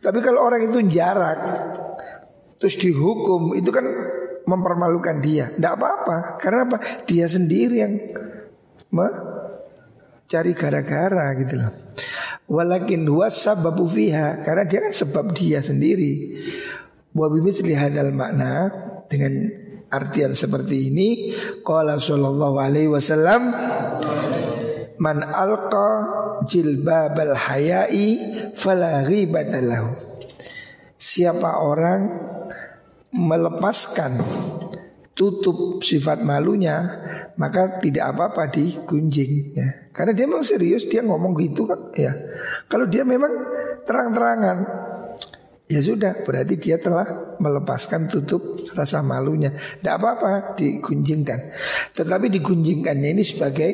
Tapi 0.00 0.18
kalau 0.24 0.44
orang 0.48 0.64
itu 0.64 0.80
jarak 0.90 1.38
terus 2.56 2.76
dihukum 2.80 3.52
itu 3.52 3.68
kan 3.68 3.84
mempermalukan 4.46 5.18
dia. 5.18 5.50
Tidak 5.52 5.72
apa-apa. 5.74 6.38
Karena 6.38 6.70
apa? 6.70 6.78
Dia 7.04 7.26
sendiri 7.26 7.76
yang 7.82 7.94
mencari 8.94 10.54
gara-gara 10.54 11.34
gitu 11.42 11.54
loh. 11.60 11.72
Walakin 12.46 13.02
huwa 13.10 13.26
sababu 13.26 13.90
fiha 13.90 14.38
karena 14.46 14.62
dia 14.64 14.78
kan 14.86 14.94
sebab 14.94 15.34
dia 15.34 15.58
sendiri. 15.60 16.38
Wa 17.10 17.26
bimithli 17.26 17.74
hadzal 17.74 18.14
makna 18.14 18.70
dengan 19.10 19.50
artian 19.90 20.34
seperti 20.34 20.94
ini 20.94 21.08
qala 21.62 21.98
sallallahu 21.98 22.58
alaihi 22.58 22.90
wasallam 22.90 23.50
man 24.98 25.22
alqa 25.22 25.88
jilbabal 26.46 27.34
hayai 27.34 28.18
fala 28.54 29.02
ghibata 29.02 29.58
lahu. 29.58 29.90
Siapa 30.96 31.60
orang 31.60 32.00
melepaskan 33.16 34.20
tutup 35.16 35.80
sifat 35.80 36.20
malunya 36.20 36.76
maka 37.40 37.80
tidak 37.80 38.12
apa-apa 38.12 38.52
digunjing 38.52 39.56
ya. 39.56 39.88
Karena 39.90 40.12
dia 40.12 40.28
memang 40.28 40.44
serius 40.44 40.84
dia 40.84 41.00
ngomong 41.00 41.32
gitu 41.40 41.64
kan 41.64 41.88
ya. 41.96 42.12
Kalau 42.68 42.84
dia 42.84 43.02
memang 43.02 43.32
terang-terangan 43.88 44.58
ya 45.66 45.80
sudah 45.82 46.22
berarti 46.22 46.60
dia 46.60 46.76
telah 46.76 47.36
melepaskan 47.40 48.12
tutup 48.12 48.60
rasa 48.76 49.00
malunya. 49.00 49.56
Tidak 49.56 49.94
apa-apa 49.96 50.56
digunjingkan. 50.56 51.56
Tetapi 51.96 52.28
digunjingkannya 52.28 53.16
ini 53.16 53.24
sebagai 53.24 53.72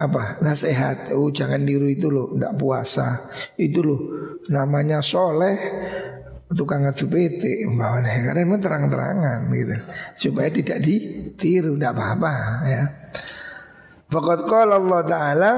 apa? 0.00 0.40
Nasihat. 0.40 1.12
Oh 1.16 1.28
jangan 1.32 1.64
diru 1.64 1.88
itu 1.88 2.08
loh 2.08 2.36
tidak 2.36 2.56
puasa. 2.56 3.32
Itu 3.56 3.80
loh 3.84 4.00
namanya 4.48 5.04
soleh 5.04 5.56
tukang 6.50 6.82
ngadu 6.82 7.06
PT 7.06 7.62
umpamanya 7.70 8.10
karena 8.10 8.42
memang 8.42 8.58
terang-terangan 8.58 9.38
gitu 9.54 9.76
supaya 10.18 10.48
tidak 10.50 10.78
ditiru 10.82 11.78
tidak 11.78 11.94
apa-apa 11.94 12.34
ya. 12.66 12.82
Fakat 14.10 14.40
qala 14.50 14.82
Allah 14.82 15.00
taala 15.06 15.52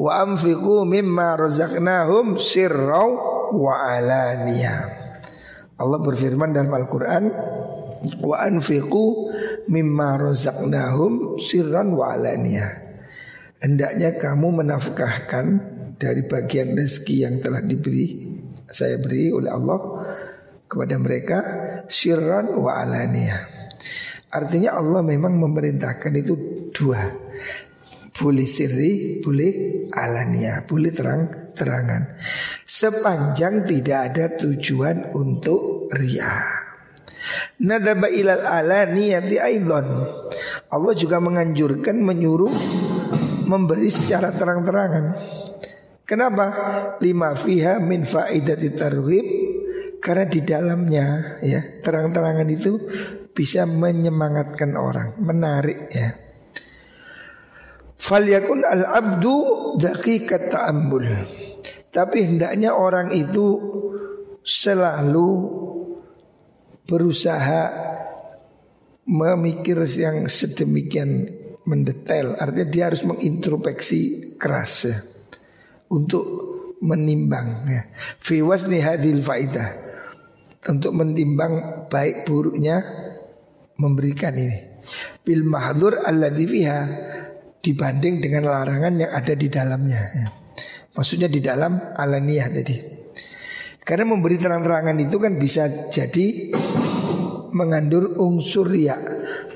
wa 0.00 0.12
anfiqu 0.24 0.88
mimma 0.88 1.36
razaqnahum 1.36 2.40
sirra 2.40 3.04
wa 3.52 3.74
alaniyah. 3.92 4.80
Allah 5.76 5.98
berfirman 6.00 6.56
dalam 6.56 6.72
Al-Qur'an 6.72 7.24
wa 8.24 8.36
anfiqu 8.40 9.04
mimma 9.68 10.16
razaqnahum 10.16 11.36
sirran 11.36 11.92
wa 11.92 12.16
alaniyah. 12.16 12.88
Hendaknya 13.60 14.16
kamu 14.16 14.64
menafkahkan 14.64 15.46
dari 16.00 16.24
bagian 16.24 16.72
rezeki 16.72 17.28
yang 17.28 17.36
telah 17.44 17.60
diberi 17.60 18.29
saya 18.70 18.96
beri 19.02 19.34
oleh 19.34 19.50
Allah 19.50 19.78
kepada 20.70 20.94
mereka 21.02 21.38
sirran 21.90 22.54
wa 22.54 22.78
alaniyah. 22.78 23.42
Artinya 24.30 24.78
Allah 24.78 25.02
memang 25.02 25.34
memerintahkan 25.34 26.14
itu 26.14 26.34
dua. 26.70 27.02
Boleh 28.14 28.46
sirri, 28.46 29.18
boleh 29.24 29.52
alania, 29.96 30.60
boleh 30.68 30.92
terang-terangan 30.92 32.20
Sepanjang 32.68 33.64
tidak 33.64 34.12
ada 34.12 34.24
tujuan 34.44 35.16
untuk 35.16 35.88
ria 35.96 36.44
Nadaba 37.64 38.12
ilal 38.12 38.44
alaniyati 38.44 39.40
aidon. 39.40 39.86
Allah 40.68 40.94
juga 40.96 41.16
menganjurkan, 41.16 41.96
menyuruh 41.96 42.52
Memberi 43.48 43.88
secara 43.88 44.36
terang-terangan 44.36 45.39
Kenapa? 46.10 46.46
Lima 46.98 47.38
fiha 47.38 47.78
min 47.78 48.02
faidati 48.02 48.74
targhib 48.74 49.26
karena 50.02 50.26
di 50.26 50.42
dalamnya 50.42 51.38
ya 51.38 51.78
terang-terangan 51.86 52.50
itu 52.50 52.82
bisa 53.30 53.62
menyemangatkan 53.62 54.74
orang, 54.74 55.14
menarik 55.22 55.86
ya. 55.94 56.18
Falyakun 57.94 58.66
al-abdu 58.66 59.36
daqiqat 59.78 60.50
ta'ammul. 60.50 61.06
Tapi 61.94 62.18
hendaknya 62.26 62.74
orang 62.74 63.14
itu 63.14 63.46
selalu 64.42 65.30
berusaha 66.90 67.62
memikir 69.06 69.78
yang 69.94 70.26
sedemikian 70.26 71.28
mendetail. 71.70 72.34
Artinya 72.34 72.66
dia 72.66 72.84
harus 72.90 73.06
mengintrospeksi 73.06 74.34
keras 74.34 74.74
ya. 74.90 74.98
Untuk 75.90 76.24
menimbang 76.80 77.68
ya. 77.68 77.82
Fi 78.22 78.40
wasni 78.40 78.80
hadil 78.80 79.20
faidah 79.20 79.90
untuk 80.68 80.92
menimbang 80.92 81.86
baik 81.88 82.28
buruknya 82.28 82.84
memberikan 83.80 84.36
ini 84.36 84.84
bil 85.24 85.40
mahdur 85.44 86.04
alladzi 86.04 86.44
fiha 86.44 86.80
dibanding 87.60 88.20
dengan 88.20 88.48
larangan 88.48 88.92
yang 88.96 89.12
ada 89.12 89.32
di 89.36 89.48
dalamnya 89.48 90.02
ya. 90.12 90.28
Maksudnya 90.90 91.28
di 91.30 91.40
dalam 91.40 91.96
alaniyah 91.96 92.48
tadi. 92.50 92.76
Karena 93.80 94.04
memberi 94.10 94.36
terang-terangan 94.36 94.96
itu 95.00 95.16
kan 95.16 95.38
bisa 95.38 95.88
jadi 95.88 96.50
mengandung 97.56 98.16
unsur 98.20 98.68
ya. 98.74 98.98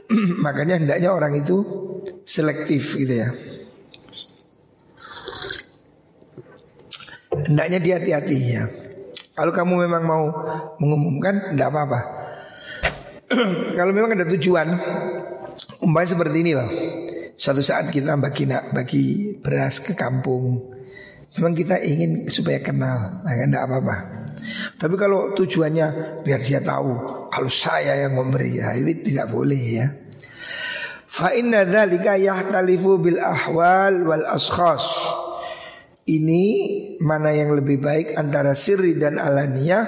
Makanya 0.44 0.81
hendaknya 0.81 1.11
orang 1.12 1.37
itu 1.37 1.61
selektif 2.25 2.97
gitu 2.97 3.14
ya. 3.25 3.29
Hendaknya 7.45 7.79
dia 7.81 7.95
hati-hati 8.01 8.39
ya. 8.57 8.65
Kalau 9.35 9.51
kamu 9.51 9.89
memang 9.89 10.03
mau 10.07 10.25
mengumumkan, 10.79 11.53
tidak 11.53 11.69
apa-apa. 11.75 12.01
Kalau 13.79 13.91
memang 13.91 14.15
ada 14.15 14.27
tujuan, 14.31 14.69
umpamanya 15.83 16.09
seperti 16.15 16.37
ini 16.41 16.53
loh. 16.55 16.71
Suatu 17.35 17.67
saat 17.67 17.91
kita 17.91 18.15
bagi 18.15 18.47
bagi 18.47 19.05
beras 19.43 19.83
ke 19.83 19.99
kampung, 19.99 20.71
memang 21.35 21.51
kita 21.51 21.83
ingin 21.83 22.31
supaya 22.31 22.63
kenal, 22.63 23.27
nah, 23.27 23.35
tidak 23.35 23.67
apa-apa. 23.67 23.97
Tapi 24.79 24.95
kalau 24.95 25.35
tujuannya 25.35 26.21
biar 26.23 26.41
dia 26.47 26.63
tahu 26.63 26.93
kalau 27.27 27.51
saya 27.51 28.07
yang 28.07 28.15
memberi, 28.15 28.63
ya, 28.63 28.71
itu 28.79 29.03
tidak 29.03 29.35
boleh 29.35 29.63
ya. 29.83 29.87
Fa 31.11 31.35
inna 31.35 31.67
dzalika 31.67 32.15
yahtalifu 32.19 33.03
bil 33.03 33.19
ahwal 33.19 33.95
wal 34.15 34.25
ashkhas. 34.31 34.87
Ini 36.05 36.45
mana 37.01 37.33
yang 37.33 37.57
lebih 37.57 37.81
baik 37.81 38.12
antara 38.21 38.53
sirri 38.53 38.93
dan 39.01 39.17
alaniyah 39.17 39.85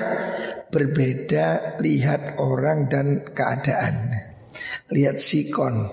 berbeda 0.72 1.76
lihat 1.84 2.40
orang 2.40 2.88
dan 2.88 3.20
keadaan. 3.36 4.16
Lihat 4.88 5.20
sikon, 5.20 5.84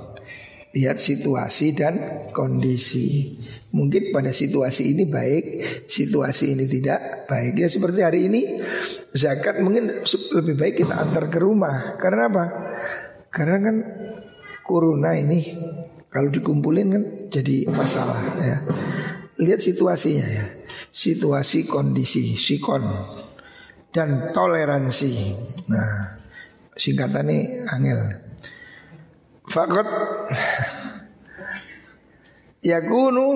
lihat 0.71 1.03
situasi 1.03 1.75
dan 1.75 1.95
kondisi. 2.31 3.36
Mungkin 3.75 4.15
pada 4.15 4.31
situasi 4.31 4.95
ini 4.95 5.03
baik, 5.12 5.45
situasi 5.91 6.55
ini 6.55 6.71
tidak 6.71 7.27
baik. 7.27 7.59
Ya 7.59 7.67
seperti 7.67 7.99
hari 7.99 8.31
ini 8.31 8.63
zakat 9.12 9.59
mungkin 9.59 10.07
lebih 10.07 10.55
baik 10.55 10.88
kita 10.88 11.03
antar 11.03 11.27
ke 11.27 11.43
rumah. 11.43 11.99
Karena 11.99 12.31
apa? 12.31 12.45
Karena 13.27 13.59
kan 13.59 13.75
corona 14.63 15.19
ini 15.19 15.51
kalau 16.07 16.31
dikumpulin 16.31 16.88
kan 16.95 17.03
jadi 17.27 17.67
masalah 17.67 18.21
ya 18.39 18.57
lihat 19.39 19.61
situasinya 19.61 20.27
ya. 20.27 20.45
Situasi 20.93 21.65
kondisi 21.65 22.37
sikon 22.37 22.85
dan 23.89 24.33
toleransi. 24.33 25.13
Nah, 25.69 26.21
singkatannya 26.77 27.69
angel. 27.69 28.01
Fakot 29.49 29.85
yakunu 32.69 33.27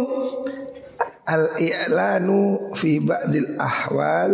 al-i'lanu 1.27 2.71
fi 2.79 3.03
ba'dil 3.03 3.59
ahwal 3.59 4.31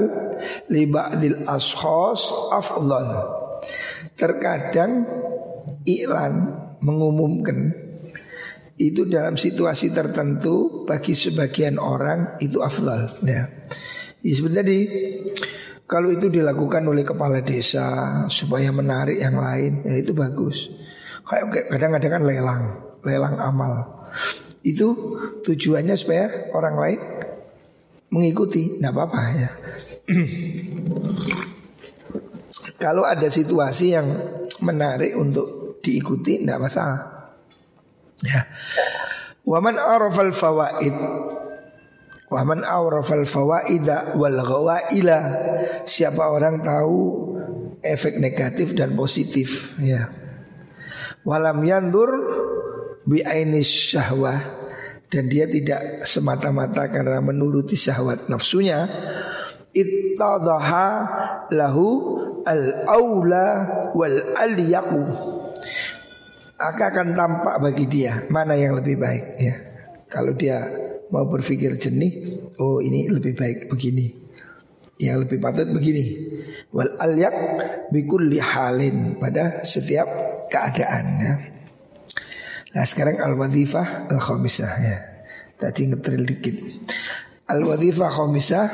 li 0.70 0.86
ba'dil 0.86 1.48
ashos 1.50 2.30
afdal. 2.54 3.10
Terkadang 4.14 5.08
iklan 5.88 6.54
mengumumkan 6.84 7.84
itu 8.78 9.06
dalam 9.06 9.38
situasi 9.38 9.94
tertentu 9.94 10.73
bagi 10.84 11.16
sebagian 11.16 11.80
orang 11.80 12.40
itu 12.44 12.60
afdal 12.60 13.20
ya. 13.24 13.48
ya 14.24 14.34
sebenarnya 14.36 14.80
kalau 15.84 16.10
itu 16.10 16.32
dilakukan 16.32 16.82
oleh 16.90 17.06
kepala 17.06 17.44
desa 17.44 18.26
supaya 18.32 18.72
menarik 18.74 19.20
yang 19.20 19.38
lain 19.38 19.86
ya 19.86 20.00
itu 20.00 20.16
bagus. 20.16 20.72
Kayak 21.24 21.70
kadang-kadang 21.72 22.12
kan 22.20 22.24
lelang, 22.26 22.64
lelang 23.06 23.36
amal. 23.40 23.74
Itu 24.64 25.20
tujuannya 25.44 25.96
supaya 25.96 26.50
orang 26.56 26.76
lain 26.80 27.00
mengikuti, 28.10 28.80
tidak 28.80 28.92
apa-apa 28.96 29.22
ya. 29.38 29.50
Kalau 32.84 33.08
ada 33.08 33.28
situasi 33.32 33.96
yang 33.96 34.08
menarik 34.66 35.16
untuk 35.16 35.80
diikuti, 35.80 36.42
tidak 36.42 36.58
masalah. 36.64 37.00
Ya. 38.24 38.50
Waman 39.44 39.76
arafal 39.76 40.32
fawaid. 40.32 40.96
Waman 42.32 42.64
arafal 42.64 43.28
fawaida 43.28 44.16
wal 44.16 44.40
ghawaila. 44.40 45.20
Siapa 45.84 46.32
orang 46.32 46.64
tahu 46.64 46.98
efek 47.84 48.18
negatif 48.24 48.72
dan 48.72 48.96
positif 48.96 49.76
ya. 49.84 50.08
Walam 51.28 51.60
yandur 51.64 52.10
bi 53.04 53.20
ainis 53.24 53.68
syahwah 53.68 54.40
dan 55.12 55.28
dia 55.28 55.46
tidak 55.46 56.08
semata-mata 56.08 56.88
karena 56.88 57.20
menuruti 57.20 57.76
syahwat 57.76 58.32
nafsunya. 58.32 58.88
Ittadaha 59.74 60.88
lahu 61.52 61.88
al 62.48 62.88
aula 62.88 63.48
wal 63.92 64.36
aliyaqu 66.54 66.84
akan 66.94 67.08
tampak 67.18 67.56
bagi 67.60 67.86
dia 67.90 68.14
mana 68.30 68.54
yang 68.54 68.78
lebih 68.78 68.96
baik 69.02 69.26
ya. 69.42 69.56
Kalau 70.08 70.38
dia 70.38 70.62
mau 71.10 71.26
berpikir 71.26 71.74
jernih, 71.78 72.38
oh 72.62 72.78
ini 72.78 73.10
lebih 73.10 73.34
baik 73.34 73.66
begini. 73.70 74.14
Yang 75.02 75.26
lebih 75.26 75.38
patut 75.42 75.68
begini. 75.74 76.06
Wal 76.70 76.94
alyak 77.02 77.36
bikulli 77.90 78.38
halin 78.38 79.18
pada 79.18 79.66
setiap 79.66 80.06
keadaan 80.54 81.06
ya. 81.18 81.34
Nah 82.74 82.86
sekarang 82.86 83.18
al 83.22 83.34
wadifah 83.34 84.10
al 84.10 84.22
khamisah 84.22 84.74
ya. 84.78 84.98
Tadi 85.58 85.90
ngetril 85.90 86.24
dikit. 86.26 86.58
Al 87.44 87.60
wadifah 87.60 88.08
khamisah 88.08 88.68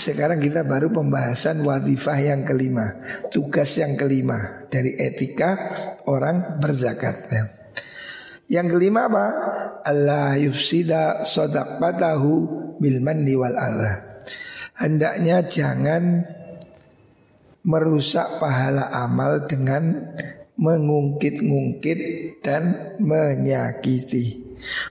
sekarang 0.00 0.40
kita 0.40 0.64
baru 0.64 0.88
pembahasan 0.88 1.60
wadifah 1.60 2.16
yang 2.16 2.40
kelima 2.48 2.96
Tugas 3.28 3.76
yang 3.76 4.00
kelima 4.00 4.64
dari 4.72 4.96
etika 4.96 5.76
orang 6.08 6.56
berzakat 6.56 7.16
ya. 7.28 7.42
Yang 8.48 8.66
kelima 8.80 9.12
apa? 9.12 9.24
Allah 9.84 10.40
yufsida 10.40 11.28
sodakatahu 11.28 12.32
bil 12.80 12.98
mandi 13.04 13.36
wal 13.36 13.52
Allah 13.52 14.24
Hendaknya 14.80 15.44
jangan 15.44 16.24
merusak 17.68 18.40
pahala 18.40 18.88
amal 18.88 19.44
dengan 19.44 20.16
mengungkit-ungkit 20.56 22.00
dan 22.40 22.96
menyakiti 22.96 24.47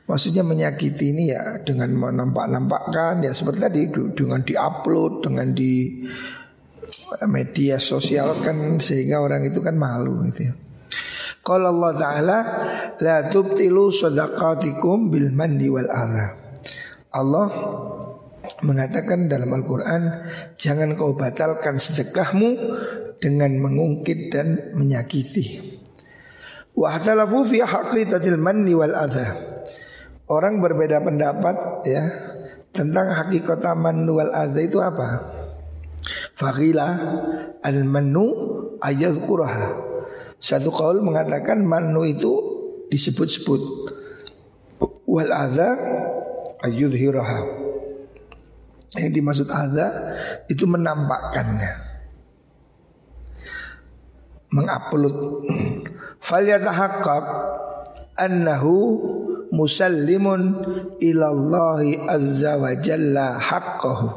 Maksudnya 0.08 0.44
menyakiti 0.44 1.12
ini 1.12 1.32
ya 1.32 1.60
dengan 1.62 1.92
menampak-nampakkan 1.96 3.24
ya 3.24 3.32
seperti 3.36 3.60
tadi 3.60 3.82
dengan 3.92 4.42
diupload, 4.44 5.28
dengan 5.28 5.52
di 5.52 6.04
media 7.28 7.78
sosial 7.78 8.40
kan 8.44 8.80
sehingga 8.80 9.20
orang 9.20 9.44
itu 9.48 9.60
kan 9.60 9.76
malu 9.76 10.24
gitu 10.32 10.52
ya. 10.52 10.54
Kalau 11.44 11.72
Allah 11.80 11.94
Ta'ala 11.96 12.40
La 13.00 13.18
tubtilu 13.32 13.88
sadaqatikum 13.88 15.08
bil 15.08 15.32
mandi 15.32 15.72
wal 15.72 15.88
adha 15.88 16.36
Allah 17.16 17.48
mengatakan 18.68 19.32
dalam 19.32 19.56
Al-Quran 19.56 20.02
Jangan 20.60 21.00
kau 21.00 21.16
batalkan 21.16 21.80
sedekahmu 21.80 22.50
dengan 23.18 23.58
mengungkit 23.58 24.30
dan 24.30 24.78
menyakiti. 24.78 25.77
Wahtalafu 26.78 27.42
fi 27.50 27.66
haqiqatil 27.66 28.38
manni 28.38 28.78
wal 28.78 28.94
adha. 28.94 29.34
Orang 30.30 30.62
berbeda 30.62 31.02
pendapat 31.02 31.90
ya 31.90 32.06
tentang 32.70 33.18
hakikat 33.18 33.66
man 33.74 34.06
wal 34.06 34.30
adha 34.30 34.62
itu 34.62 34.78
apa? 34.78 35.26
Fakila 36.38 36.88
al 37.66 37.82
manu 37.82 38.30
ayadhkuraha. 38.78 39.90
Satu 40.38 40.70
kaul 40.70 41.02
mengatakan 41.02 41.66
manu 41.66 42.06
itu 42.06 42.30
disebut-sebut 42.94 43.62
wal 45.10 45.34
adha 45.34 45.74
ayudhiraha. 46.62 47.42
Yang 49.02 49.12
dimaksud 49.18 49.48
adha 49.50 50.14
itu 50.46 50.70
menampakkannya 50.70 51.97
mengupload. 54.52 55.44
Falyatahaqqaq 56.24 57.26
annahu 58.18 58.74
musallimun 59.52 60.42
ilallahi 61.00 62.04
azza 62.08 62.60
wa 62.60 62.74
jalla 62.76 63.38
haqqahu. 63.40 64.08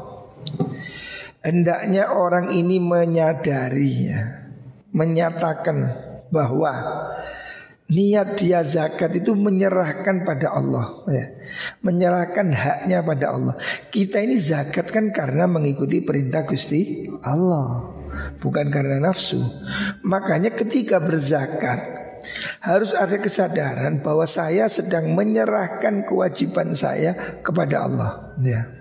Hendaknya 1.41 2.13
orang 2.13 2.53
ini 2.53 2.77
menyadari 2.77 4.13
ya, 4.13 4.21
menyatakan 4.93 5.89
bahwa 6.29 6.73
niat 7.89 8.37
dia 8.39 8.61
zakat 8.61 9.19
itu 9.19 9.33
menyerahkan 9.33 10.23
pada 10.23 10.53
Allah 10.53 11.01
ya. 11.09 11.27
menyerahkan 11.81 12.53
haknya 12.53 13.01
pada 13.01 13.27
Allah. 13.35 13.55
Kita 13.89 14.21
ini 14.21 14.37
zakat 14.37 14.93
kan 14.93 15.11
karena 15.11 15.49
mengikuti 15.49 16.05
perintah 16.05 16.45
Gusti 16.45 17.09
Allah 17.25 18.00
bukan 18.39 18.69
karena 18.69 18.99
nafsu. 18.99 19.41
Makanya 20.03 20.53
ketika 20.55 20.99
berzakat 20.99 22.01
harus 22.61 22.93
ada 22.93 23.17
kesadaran 23.17 24.05
bahwa 24.05 24.29
saya 24.29 24.69
sedang 24.69 25.17
menyerahkan 25.17 26.05
kewajiban 26.05 26.77
saya 26.77 27.41
kepada 27.41 27.89
Allah. 27.89 28.37
Ya. 28.41 28.81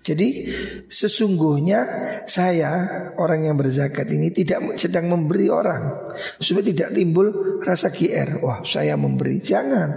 Jadi 0.00 0.48
sesungguhnya 0.88 1.80
saya 2.24 2.88
orang 3.16 3.48
yang 3.48 3.56
berzakat 3.56 4.08
ini 4.12 4.32
tidak 4.32 4.76
sedang 4.80 5.08
memberi 5.08 5.48
orang 5.52 6.12
supaya 6.40 6.64
tidak 6.66 6.90
timbul 6.96 7.60
rasa 7.62 7.92
GR. 7.92 8.40
Wah 8.40 8.64
saya 8.64 8.96
memberi, 8.96 9.40
jangan 9.40 9.88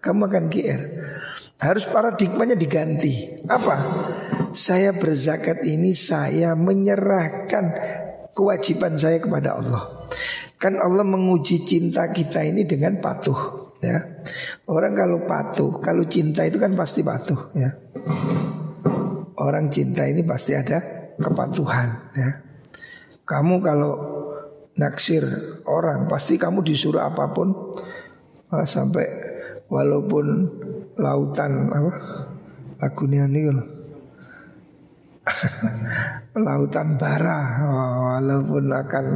kamu 0.00 0.20
akan 0.30 0.44
GR. 0.48 0.82
Harus 1.60 1.84
paradigmanya 1.84 2.56
diganti. 2.56 3.44
Apa? 3.44 3.76
Saya 4.50 4.96
berzakat 4.96 5.62
ini 5.64 5.94
saya 5.94 6.56
menyerahkan 6.58 7.64
kewajiban 8.34 8.96
saya 8.96 9.20
kepada 9.20 9.60
Allah. 9.60 10.10
Kan 10.60 10.76
Allah 10.76 11.06
menguji 11.06 11.64
cinta 11.64 12.12
kita 12.12 12.44
ini 12.44 12.68
dengan 12.68 13.00
patuh 13.00 13.72
ya. 13.80 13.96
Orang 14.68 14.92
kalau 14.92 15.18
patuh, 15.24 15.70
kalau 15.80 16.04
cinta 16.04 16.44
itu 16.44 16.60
kan 16.60 16.76
pasti 16.76 17.00
patuh 17.00 17.52
ya. 17.56 17.70
Orang 19.40 19.72
cinta 19.72 20.04
ini 20.04 20.20
pasti 20.20 20.52
ada 20.52 20.80
kepatuhan 21.16 22.12
ya. 22.12 22.30
Kamu 23.24 23.64
kalau 23.64 23.92
naksir 24.76 25.24
orang 25.68 26.08
pasti 26.08 26.36
kamu 26.36 26.64
disuruh 26.64 27.04
apa 27.04 27.30
pun 27.32 27.52
sampai 28.50 29.06
walaupun 29.70 30.26
lautan 30.98 31.70
apa 31.70 31.92
lagunya 32.80 33.28
ini 33.28 33.54
lautan 36.46 36.96
bara 37.00 37.60
walaupun 38.20 38.64
akan 38.70 39.06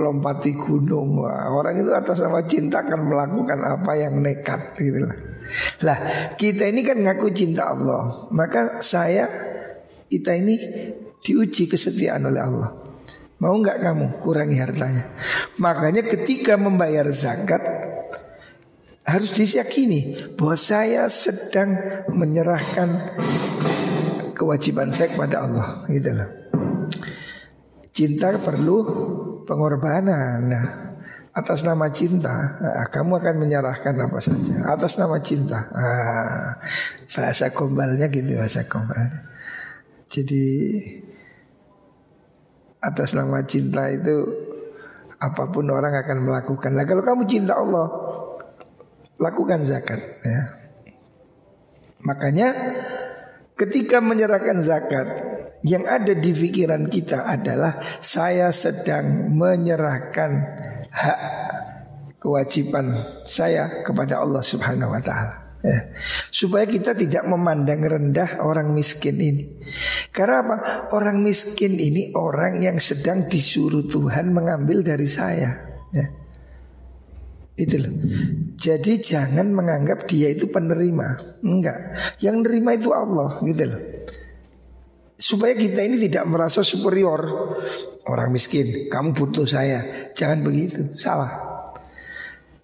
lompati 0.00 0.52
gunung. 0.56 1.20
Orang 1.26 1.78
itu 1.78 1.90
atas 1.92 2.22
nama 2.22 2.42
cinta 2.44 2.82
akan 2.84 3.00
melakukan 3.10 3.58
apa 3.62 3.92
yang 3.98 4.20
nekat 4.22 4.76
gitu 4.78 5.06
lah. 5.06 5.16
Lah 5.82 5.98
kita 6.36 6.70
ini 6.70 6.80
kan 6.86 7.00
ngaku 7.00 7.28
cinta 7.34 7.74
Allah. 7.74 8.30
Maka 8.30 8.80
saya 8.82 9.26
kita 10.10 10.34
ini 10.36 10.56
diuji 11.20 11.68
kesetiaan 11.70 12.26
oleh 12.26 12.42
Allah. 12.42 12.70
Mau 13.40 13.56
nggak 13.56 13.80
kamu 13.80 14.06
kurangi 14.20 14.60
hartanya? 14.60 15.16
Makanya 15.56 16.04
ketika 16.04 16.60
membayar 16.60 17.08
zakat 17.08 17.62
harus 19.00 19.32
diyakini 19.32 20.36
bahwa 20.36 20.56
saya 20.60 21.08
sedang 21.08 21.72
menyerahkan 22.12 23.16
kewajiban 24.40 24.88
saya 24.88 25.12
kepada 25.12 25.44
Allah 25.44 25.84
gitu 25.92 26.16
loh. 26.16 26.30
Cinta 27.92 28.32
perlu 28.40 28.76
pengorbanan. 29.44 30.40
Nah, 30.48 30.66
atas 31.36 31.62
nama 31.62 31.86
cinta 31.94 32.58
nah, 32.58 32.90
kamu 32.90 33.22
akan 33.22 33.34
menyerahkan 33.38 33.94
apa 33.94 34.18
saja 34.18 34.66
atas 34.66 34.98
nama 34.98 35.14
cinta 35.22 35.62
ah, 35.70 36.58
bahasa 37.06 37.54
kombalnya 37.54 38.10
gitu 38.10 38.34
bahasa 38.34 38.66
kombalnya 38.66 39.30
jadi 40.10 40.42
atas 42.82 43.14
nama 43.14 43.46
cinta 43.46 43.94
itu 43.94 44.26
apa 45.22 45.54
pun 45.54 45.70
orang 45.70 46.02
akan 46.02 46.18
melakukan 46.18 46.74
nah 46.74 46.82
kalau 46.82 47.06
kamu 47.06 47.22
cinta 47.30 47.54
Allah 47.54 48.10
lakukan 49.20 49.60
zakat 49.62 50.00
ya. 50.24 50.42
Makanya 52.00 52.48
ketika 53.60 54.00
menyerahkan 54.00 54.64
zakat 54.64 55.08
yang 55.60 55.84
ada 55.84 56.16
di 56.16 56.32
pikiran 56.32 56.88
kita 56.88 57.28
adalah 57.28 57.76
saya 58.00 58.48
sedang 58.56 59.28
menyerahkan 59.36 60.30
hak 60.88 61.20
kewajiban 62.16 63.20
saya 63.28 63.84
kepada 63.84 64.24
Allah 64.24 64.40
Subhanahu 64.40 64.96
wa 64.96 65.02
taala. 65.04 65.36
Ya. 65.60 65.92
Supaya 66.32 66.64
kita 66.64 66.96
tidak 66.96 67.28
memandang 67.28 67.84
rendah 67.84 68.40
orang 68.40 68.72
miskin 68.72 69.20
ini 69.20 69.44
Karena 70.08 70.40
apa? 70.40 70.56
Orang 70.96 71.20
miskin 71.20 71.76
ini 71.76 72.16
orang 72.16 72.64
yang 72.64 72.80
sedang 72.80 73.28
disuruh 73.28 73.84
Tuhan 73.84 74.32
mengambil 74.32 74.80
dari 74.80 75.04
saya 75.04 75.60
ya. 75.92 76.19
Itu 77.60 77.76
loh. 77.76 77.92
Jadi 78.56 78.96
jangan 79.04 79.52
menganggap 79.52 80.08
dia 80.08 80.32
itu 80.32 80.48
penerima. 80.48 81.40
Enggak. 81.44 81.96
Yang 82.24 82.36
nerima 82.48 82.70
itu 82.72 82.88
Allah 82.96 83.36
gitu 83.44 83.64
loh. 83.68 83.80
Supaya 85.20 85.52
kita 85.52 85.84
ini 85.84 86.00
tidak 86.00 86.24
merasa 86.32 86.64
superior 86.64 87.52
Orang 88.08 88.32
miskin 88.32 88.88
Kamu 88.88 89.12
butuh 89.12 89.44
saya 89.44 90.08
Jangan 90.16 90.40
begitu 90.40 90.96
Salah 90.96 91.52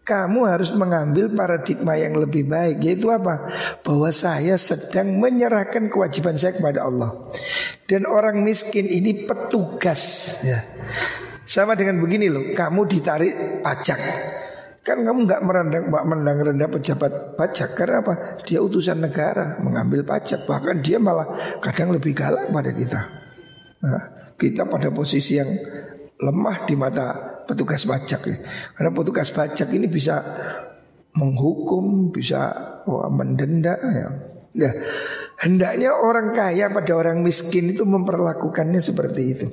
kamu 0.06 0.46
harus 0.46 0.70
mengambil 0.70 1.26
paradigma 1.34 1.98
yang 1.98 2.14
lebih 2.14 2.46
baik 2.46 2.78
Yaitu 2.78 3.10
apa? 3.10 3.50
Bahwa 3.82 4.06
saya 4.14 4.54
sedang 4.54 5.18
menyerahkan 5.18 5.90
kewajiban 5.90 6.38
saya 6.38 6.54
kepada 6.54 6.86
Allah 6.86 7.26
Dan 7.90 8.06
orang 8.06 8.38
miskin 8.46 8.86
ini 8.86 9.26
petugas 9.26 10.38
ya. 10.46 10.62
Sama 11.42 11.74
dengan 11.74 11.98
begini 11.98 12.30
loh 12.30 12.54
Kamu 12.54 12.86
ditarik 12.86 13.66
pajak 13.66 13.98
Kan 14.86 15.02
kamu 15.02 15.26
nggak 15.26 15.42
merendang, 15.42 15.90
mendang 15.90 16.38
rendah 16.46 16.70
pejabat 16.70 17.34
pajak 17.34 17.74
karena 17.74 18.06
apa? 18.06 18.38
Dia 18.46 18.62
utusan 18.62 19.02
negara 19.02 19.58
mengambil 19.58 20.06
pajak 20.06 20.46
bahkan 20.46 20.78
dia 20.78 21.02
malah 21.02 21.58
kadang 21.58 21.90
lebih 21.90 22.14
galak 22.14 22.46
pada 22.54 22.70
kita. 22.70 23.00
Nah, 23.82 24.02
kita 24.38 24.62
pada 24.70 24.94
posisi 24.94 25.42
yang 25.42 25.50
lemah 26.22 26.70
di 26.70 26.78
mata 26.78 27.42
petugas 27.50 27.82
pajak 27.82 28.20
ya. 28.30 28.36
Karena 28.78 28.90
petugas 28.94 29.34
pajak 29.34 29.74
ini 29.74 29.90
bisa 29.90 30.22
menghukum, 31.18 32.14
bisa 32.14 32.54
wah, 32.86 33.10
mendenda 33.10 33.74
ya. 33.82 34.08
Ya, 34.56 34.72
hendaknya 35.42 35.98
orang 35.98 36.32
kaya 36.32 36.70
pada 36.70 36.94
orang 36.94 37.26
miskin 37.26 37.74
itu 37.74 37.82
memperlakukannya 37.82 38.78
seperti 38.78 39.22
itu. 39.34 39.46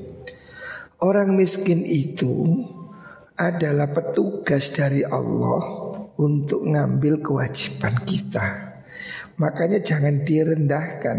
Orang 1.02 1.36
miskin 1.36 1.84
itu 1.84 2.64
adalah 3.38 3.90
petugas 3.90 4.70
dari 4.70 5.02
Allah 5.02 5.90
untuk 6.18 6.66
ngambil 6.70 7.22
kewajiban 7.22 7.98
kita. 8.06 8.46
Makanya 9.42 9.82
jangan 9.82 10.22
direndahkan. 10.22 11.18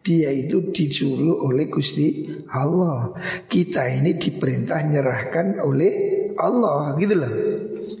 Dia 0.00 0.32
itu 0.32 0.72
disuruh 0.72 1.44
oleh 1.44 1.68
Gusti 1.68 2.28
Allah. 2.52 3.12
Kita 3.44 3.84
ini 3.88 4.16
diperintah 4.16 4.80
nyerahkan 4.84 5.60
oleh 5.60 5.92
Allah, 6.40 6.96
gitu 6.96 7.14
loh. 7.20 7.32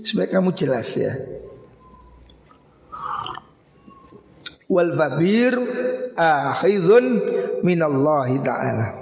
Supaya 0.00 0.28
kamu 0.32 0.56
jelas 0.56 0.88
ya. 0.96 1.12
Wal 4.70 4.96
fabir 4.96 5.54
akhidun 6.16 7.04
minallahi 7.64 8.36
ta'ala. 8.40 8.99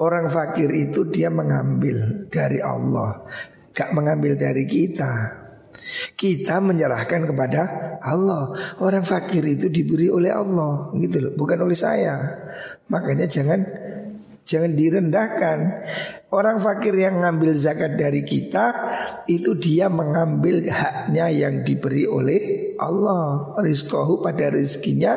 Orang 0.00 0.32
fakir 0.32 0.72
itu 0.72 1.04
dia 1.12 1.28
mengambil 1.28 2.26
dari 2.32 2.58
Allah 2.64 3.20
Gak 3.70 3.94
mengambil 3.94 4.34
dari 4.34 4.66
kita. 4.66 5.38
Kita 6.18 6.58
menyerahkan 6.58 7.30
kepada 7.30 7.60
Allah. 8.02 8.50
Orang 8.82 9.06
fakir 9.06 9.46
itu 9.46 9.70
diberi 9.70 10.10
oleh 10.10 10.34
Allah 10.34 10.90
Gitu 10.98 11.16
loh, 11.22 11.32
bukan 11.38 11.64
oleh 11.64 11.78
saya. 11.78 12.18
Makanya 12.90 13.30
jangan 13.30 13.62
Jangan 14.50 14.74
direndahkan. 14.74 15.58
Orang 16.34 16.58
fakir 16.58 16.90
yang 16.98 17.22
ngambil 17.22 17.54
zakat 17.54 17.94
dari 17.94 18.26
kita 18.26 18.66
itu 19.30 19.54
dia 19.54 19.86
mengambil 19.86 20.66
haknya 20.66 21.30
yang 21.30 21.62
diberi 21.62 22.02
oleh 22.02 22.59
Allah. 22.80 23.54
Rizkohu 23.60 24.24
pada 24.24 24.48
rizkinya 24.48 25.14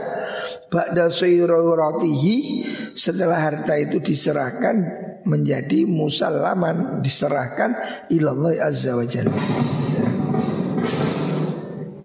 ba'da 0.67 1.07
rotihi 1.07 2.37
setelah 2.91 3.39
harta 3.39 3.79
itu 3.79 4.03
diserahkan 4.03 4.75
menjadi 5.23 5.87
musallaman 5.87 6.99
diserahkan 6.99 7.75
ilallah 8.11 8.59
azza 8.59 8.93
wa 8.99 9.07
jalla. 9.07 9.39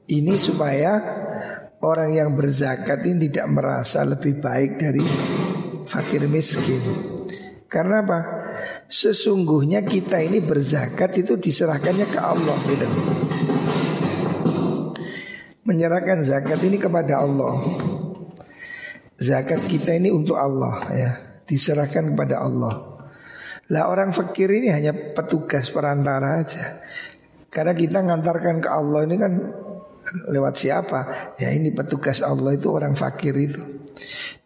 Ini 0.08 0.34
supaya 0.40 0.92
orang 1.84 2.10
yang 2.16 2.30
berzakat 2.32 3.04
ini 3.04 3.28
tidak 3.28 3.48
merasa 3.52 4.06
lebih 4.06 4.40
baik 4.40 4.80
dari 4.80 5.04
fakir 5.84 6.24
miskin. 6.30 6.80
Karena 7.68 8.00
apa? 8.00 8.20
Sesungguhnya 8.88 9.84
kita 9.84 10.16
ini 10.24 10.40
berzakat 10.40 11.20
itu 11.20 11.36
diserahkannya 11.36 12.08
ke 12.08 12.20
Allah 12.20 12.56
gitu. 12.64 13.17
Menyerahkan 15.68 16.24
zakat 16.24 16.64
ini 16.64 16.81
kepada 16.81 17.20
Allah. 17.20 17.61
Zakat 19.20 19.68
kita 19.68 19.92
ini 19.92 20.09
untuk 20.09 20.40
Allah 20.40 20.81
ya, 20.96 21.11
diserahkan 21.44 22.16
kepada 22.16 22.40
Allah. 22.40 23.04
Lah 23.68 23.92
orang 23.92 24.16
fakir 24.16 24.48
ini 24.48 24.72
hanya 24.72 24.96
petugas 24.96 25.68
perantara 25.68 26.40
aja. 26.40 26.81
Karena 27.52 27.76
kita 27.76 28.00
ngantarkan 28.00 28.64
ke 28.64 28.68
Allah 28.72 29.04
ini 29.04 29.16
kan 29.20 29.33
lewat 30.33 30.54
siapa? 30.57 31.00
Ya 31.37 31.52
ini 31.52 31.76
petugas 31.76 32.24
Allah 32.24 32.57
itu 32.57 32.72
orang 32.72 32.96
fakir 32.96 33.37
itu. 33.37 33.61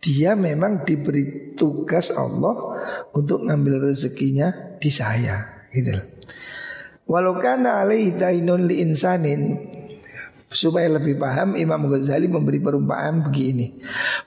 Dia 0.03 0.35
memang 0.35 0.83
diberi 0.83 1.55
tugas 1.55 2.11
Allah 2.11 2.75
untuk 3.15 3.47
ngambil 3.47 3.93
rezekinya 3.93 4.75
di 4.83 4.91
saya, 4.91 5.69
gitu. 5.71 5.95
Walau 7.07 7.39
kana 7.39 7.85
alaihi 7.85 8.19
dainun 8.19 8.67
li 8.67 8.83
insanin 8.83 9.71
supaya 10.53 10.89
lebih 10.89 11.19
paham 11.19 11.57
Imam 11.57 11.89
Ghazali 11.89 12.29
memberi 12.29 12.61
perumpamaan 12.61 13.27
begini. 13.27 13.81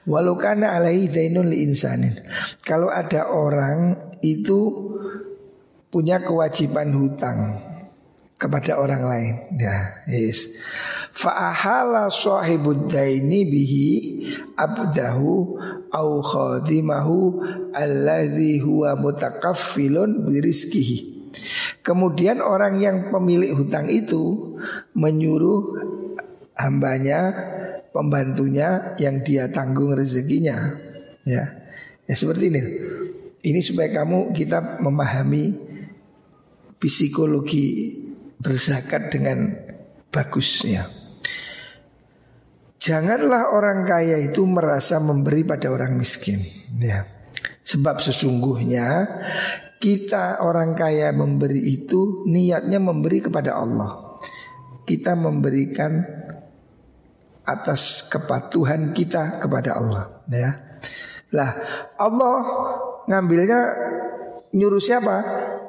Walau 0.10 0.36
kana 0.36 0.76
alaihi 0.76 1.10
dainun 1.10 1.48
li 1.50 1.64
insanin. 1.64 2.18
Kalau 2.66 2.90
ada 2.90 3.32
orang 3.32 4.14
itu 4.26 4.92
punya 5.94 6.20
kewajiban 6.20 6.92
hutang 6.92 7.40
kepada 8.36 8.76
orang 8.76 9.04
lain. 9.08 9.34
Ya, 9.56 10.04
yes. 10.12 10.52
Fa'ahala 11.16 12.12
sahibud 12.12 12.92
daini 12.92 13.48
bihi 13.48 13.88
abdahu 14.60 15.56
au 15.88 16.10
khadimahu 16.20 17.40
alladhi 17.72 18.60
huwa 18.60 19.00
mutakaffilun 19.00 20.28
birizkihi. 20.28 21.15
Kemudian 21.86 22.42
orang 22.42 22.82
yang 22.82 23.10
pemilik 23.14 23.54
hutang 23.54 23.88
itu 23.92 24.56
menyuruh 24.98 25.62
hambanya, 26.56 27.34
pembantunya 27.92 28.96
yang 29.00 29.22
dia 29.22 29.52
tanggung 29.52 29.94
rezekinya. 29.96 30.76
Ya, 31.26 31.52
ya 32.08 32.16
seperti 32.16 32.50
ini. 32.52 32.62
Ini 33.46 33.60
supaya 33.62 34.02
kamu 34.02 34.34
kita 34.34 34.82
memahami 34.82 35.54
psikologi 36.82 37.94
berzakat 38.42 39.14
dengan 39.14 39.54
bagus 40.10 40.66
ya. 40.66 40.90
Janganlah 42.86 43.50
orang 43.50 43.82
kaya 43.82 44.22
itu 44.22 44.46
merasa 44.46 45.02
memberi 45.02 45.42
pada 45.42 45.74
orang 45.74 45.98
miskin 45.98 46.46
ya. 46.78 47.10
Sebab 47.66 47.98
sesungguhnya 47.98 49.10
kita 49.86 50.42
orang 50.42 50.74
kaya 50.74 51.14
memberi 51.14 51.62
itu 51.62 52.26
niatnya 52.26 52.82
memberi 52.82 53.22
kepada 53.22 53.54
Allah. 53.54 54.18
Kita 54.82 55.14
memberikan 55.14 56.02
atas 57.46 58.10
kepatuhan 58.10 58.98
kita 58.98 59.38
kepada 59.38 59.78
Allah 59.78 60.26
ya. 60.26 60.82
Lah 61.38 61.52
Allah 62.02 62.36
ngambilnya 63.06 63.62
nyuruh 64.58 64.82
siapa? 64.82 65.18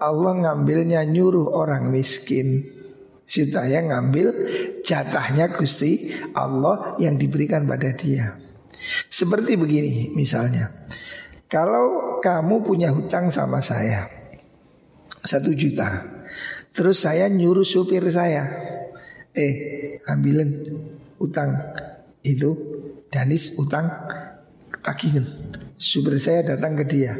Allah 0.00 0.33
ngambilnya 0.33 1.05
nyuruh 1.05 1.52
orang 1.52 1.92
miskin 1.92 2.64
supaya 3.29 3.85
ngambil 3.85 4.33
jatahnya 4.81 5.52
Gusti 5.52 6.09
Allah 6.33 6.96
yang 6.96 7.20
diberikan 7.20 7.68
pada 7.68 7.92
dia. 7.92 8.40
Seperti 9.12 9.61
begini 9.61 10.16
misalnya, 10.16 10.86
kalau 11.57 12.21
kamu 12.21 12.61
punya 12.61 12.92
hutang 12.92 13.33
sama 13.33 13.64
saya 13.64 14.12
satu 15.25 15.57
juta, 15.57 16.05
terus 16.77 17.01
saya 17.01 17.33
nyuruh 17.33 17.64
supir 17.64 18.05
saya, 18.12 18.45
eh 19.33 19.55
ambilin 20.05 20.53
utang 21.16 21.57
itu, 22.21 22.53
Danis 23.09 23.57
utang 23.57 23.88
tagihan. 24.85 25.25
Supir 25.81 26.21
saya 26.21 26.45
datang 26.45 26.77
ke 26.77 26.85
dia. 26.85 27.16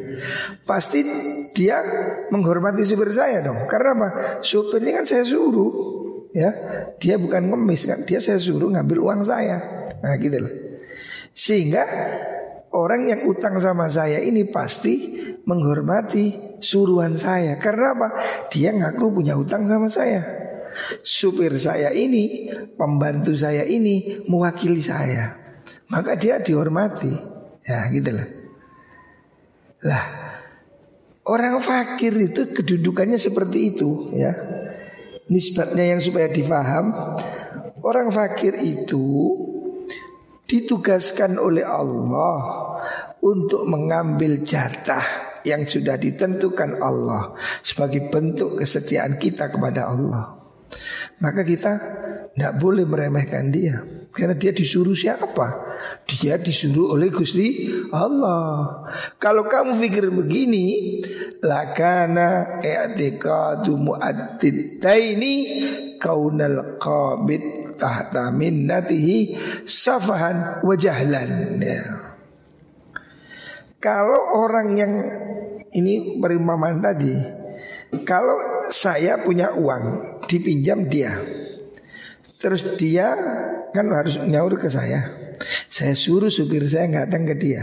Pasti 0.68 1.01
dia 1.57 1.81
menghormati 2.29 2.85
supir 2.85 3.09
saya 3.16 3.40
dong. 3.40 3.64
Karena 3.64 3.96
apa? 3.96 4.09
Supirnya 4.44 5.01
kan 5.01 5.07
saya 5.09 5.25
suruh 5.25 5.72
ya. 6.37 6.53
Dia 7.01 7.16
bukan 7.16 7.49
ngemis 7.49 7.88
kan 7.88 8.05
dia 8.05 8.20
saya 8.20 8.37
suruh 8.37 8.68
ngambil 8.68 9.01
uang 9.01 9.20
saya. 9.25 9.61
Nah 10.05 10.12
gitu 10.20 10.44
loh. 10.44 10.53
Sehingga 11.33 11.85
orang 12.77 13.09
yang 13.09 13.25
utang 13.25 13.57
sama 13.57 13.89
saya 13.89 14.21
ini 14.21 14.45
pasti 14.45 15.17
menghormati 15.49 16.61
suruhan 16.61 17.17
saya. 17.17 17.57
Karena 17.57 17.97
apa? 17.97 18.09
Dia 18.53 18.77
ngaku 18.77 19.17
punya 19.17 19.35
utang 19.35 19.65
sama 19.65 19.89
saya. 19.89 20.21
Supir 21.01 21.57
saya 21.57 21.89
ini 21.97 22.53
pembantu 22.77 23.33
saya 23.33 23.65
ini 23.65 24.29
mewakili 24.29 24.85
saya. 24.85 25.41
Maka 25.89 26.21
dia 26.21 26.37
dihormati. 26.39 27.33
Ya 27.65 27.89
gitu 27.91 28.15
loh 28.15 28.47
lah 29.87 30.05
orang 31.31 31.62
fakir 31.62 32.11
itu 32.19 32.51
kedudukannya 32.51 33.19
seperti 33.21 33.75
itu 33.75 34.11
ya. 34.17 34.35
Nisbatnya 35.27 35.83
yang 35.91 35.99
supaya 35.99 36.31
difaham 36.31 36.95
Orang 37.87 38.11
fakir 38.11 38.55
itu 38.67 39.07
ditugaskan 40.46 41.38
oleh 41.38 41.66
Allah 41.66 42.38
untuk 43.22 43.66
mengambil 43.66 44.46
jatah 44.46 45.02
yang 45.46 45.62
sudah 45.66 45.94
ditentukan 45.94 46.82
Allah 46.82 47.35
sebagai 47.62 48.11
bentuk 48.11 48.59
kesetiaan 48.59 49.18
kita 49.18 49.50
kepada 49.50 49.90
Allah. 49.90 50.38
Maka 51.22 51.46
kita 51.46 51.72
tidak 52.35 52.54
boleh 52.59 52.85
meremehkan 52.85 53.48
dia 53.48 53.80
karena 54.16 54.32
dia 54.32 54.52
disuruh 54.52 54.96
siapa? 54.96 55.76
Dia 56.09 56.40
disuruh 56.40 56.96
oleh 56.96 57.12
Gusti 57.12 57.68
Allah. 57.92 58.82
Kalau 59.20 59.44
kamu 59.44 59.76
pikir 59.76 60.09
begini, 60.09 61.00
lakana 61.44 62.61
i'tiqadu 62.64 63.76
mu'additaini 63.76 65.35
kaunal 66.00 66.80
qabid 66.80 67.65
tahta 67.77 68.33
minnatihi 68.33 69.37
safahan 69.65 70.65
wa 70.65 70.75
jahlan. 70.77 71.61
Ya. 71.61 71.85
Kalau 73.79 74.41
orang 74.41 74.69
yang 74.75 74.93
ini 75.77 76.19
perimpamaan 76.19 76.83
tadi, 76.83 77.15
kalau 78.03 78.67
saya 78.73 79.21
punya 79.23 79.55
uang 79.55 80.19
dipinjam 80.27 80.89
dia, 80.91 81.15
terus 82.41 82.65
dia 82.81 83.15
kan 83.71 83.87
harus 83.93 84.19
nyaur 84.25 84.57
ke 84.59 84.67
saya. 84.67 85.31
Saya 85.69 85.93
suruh 85.93 86.33
supir 86.33 86.65
saya 86.65 87.05
datang 87.05 87.29
ke 87.29 87.37
dia. 87.37 87.62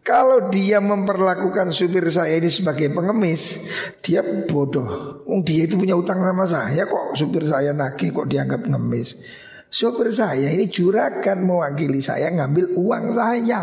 Kalau 0.00 0.48
dia 0.48 0.80
memperlakukan 0.80 1.76
supir 1.76 2.08
saya 2.08 2.40
ini 2.40 2.48
sebagai 2.48 2.88
pengemis, 2.88 3.60
dia 4.00 4.24
bodoh. 4.24 5.20
Oh, 5.28 5.44
dia 5.44 5.68
itu 5.68 5.76
punya 5.76 5.92
utang 5.92 6.24
sama 6.24 6.48
saya 6.48 6.88
kok 6.88 7.12
supir 7.12 7.44
saya 7.44 7.76
nagih 7.76 8.08
kok 8.08 8.24
dianggap 8.24 8.64
pengemis. 8.64 9.20
Supir 9.68 10.08
saya 10.10 10.50
ini 10.50 10.72
juragan 10.72 11.44
mewakili 11.44 12.00
saya 12.00 12.32
ngambil 12.32 12.74
uang 12.80 13.12
saya, 13.12 13.60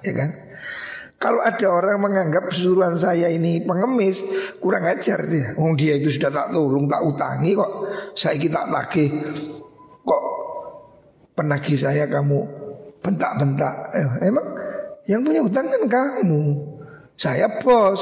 ya 0.00 0.12
kan? 0.14 0.30
Kalau 1.20 1.44
ada 1.44 1.68
orang 1.68 2.00
menganggap 2.00 2.48
suruhan 2.48 2.96
saya 2.96 3.28
ini 3.28 3.60
pengemis, 3.60 4.24
kurang 4.56 4.88
ajar 4.88 5.20
dia. 5.28 5.52
Oh 5.60 5.76
dia 5.76 6.00
itu 6.00 6.08
sudah 6.08 6.32
tak 6.32 6.48
tolong, 6.48 6.88
tak 6.88 7.04
utangi 7.04 7.52
kok. 7.52 7.72
Saya 8.16 8.40
kita 8.40 8.64
lagi 8.64 9.12
kok 10.00 10.22
penagih 11.36 11.76
saya 11.76 12.08
kamu 12.08 12.40
bentak-bentak. 13.04 13.74
Eh, 13.92 14.32
emang 14.32 14.48
yang 15.10 15.26
punya 15.26 15.42
hutang 15.42 15.66
kan 15.66 15.82
kamu. 15.90 16.54
Saya 17.18 17.58
bos, 17.58 18.00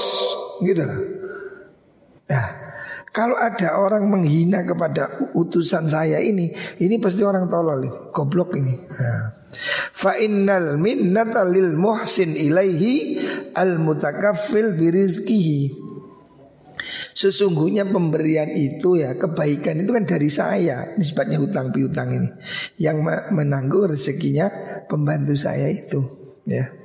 gitu 0.60 0.84
lah. 0.84 1.00
Nah, 2.28 2.48
Kalau 3.08 3.34
ada 3.34 3.80
orang 3.80 4.06
menghina 4.06 4.62
kepada 4.62 5.32
utusan 5.34 5.90
saya 5.90 6.20
ini, 6.20 6.52
ini 6.78 7.00
pasti 7.00 7.24
orang 7.24 7.48
tolol 7.50 8.12
goblok 8.14 8.54
ini. 8.54 8.78
Fa 9.96 10.14
innal 10.20 10.76
minnata 10.76 11.42
lil 11.48 11.72
muhsin 11.74 12.36
ilaihi 12.36 13.18
al 13.56 13.80
mutakaffil 13.80 14.76
birizkihi. 14.76 15.88
Sesungguhnya 17.18 17.90
pemberian 17.90 18.54
itu 18.54 19.02
ya 19.02 19.18
kebaikan 19.18 19.82
itu 19.82 19.90
kan 19.90 20.06
dari 20.06 20.30
saya 20.30 20.94
Nisbatnya 20.94 21.42
hutang 21.42 21.74
piutang 21.74 22.14
ini 22.14 22.30
Yang 22.78 23.26
menanggung 23.34 23.90
rezekinya 23.90 24.46
pembantu 24.86 25.34
saya 25.34 25.66
itu 25.66 25.98
ya 26.46 26.77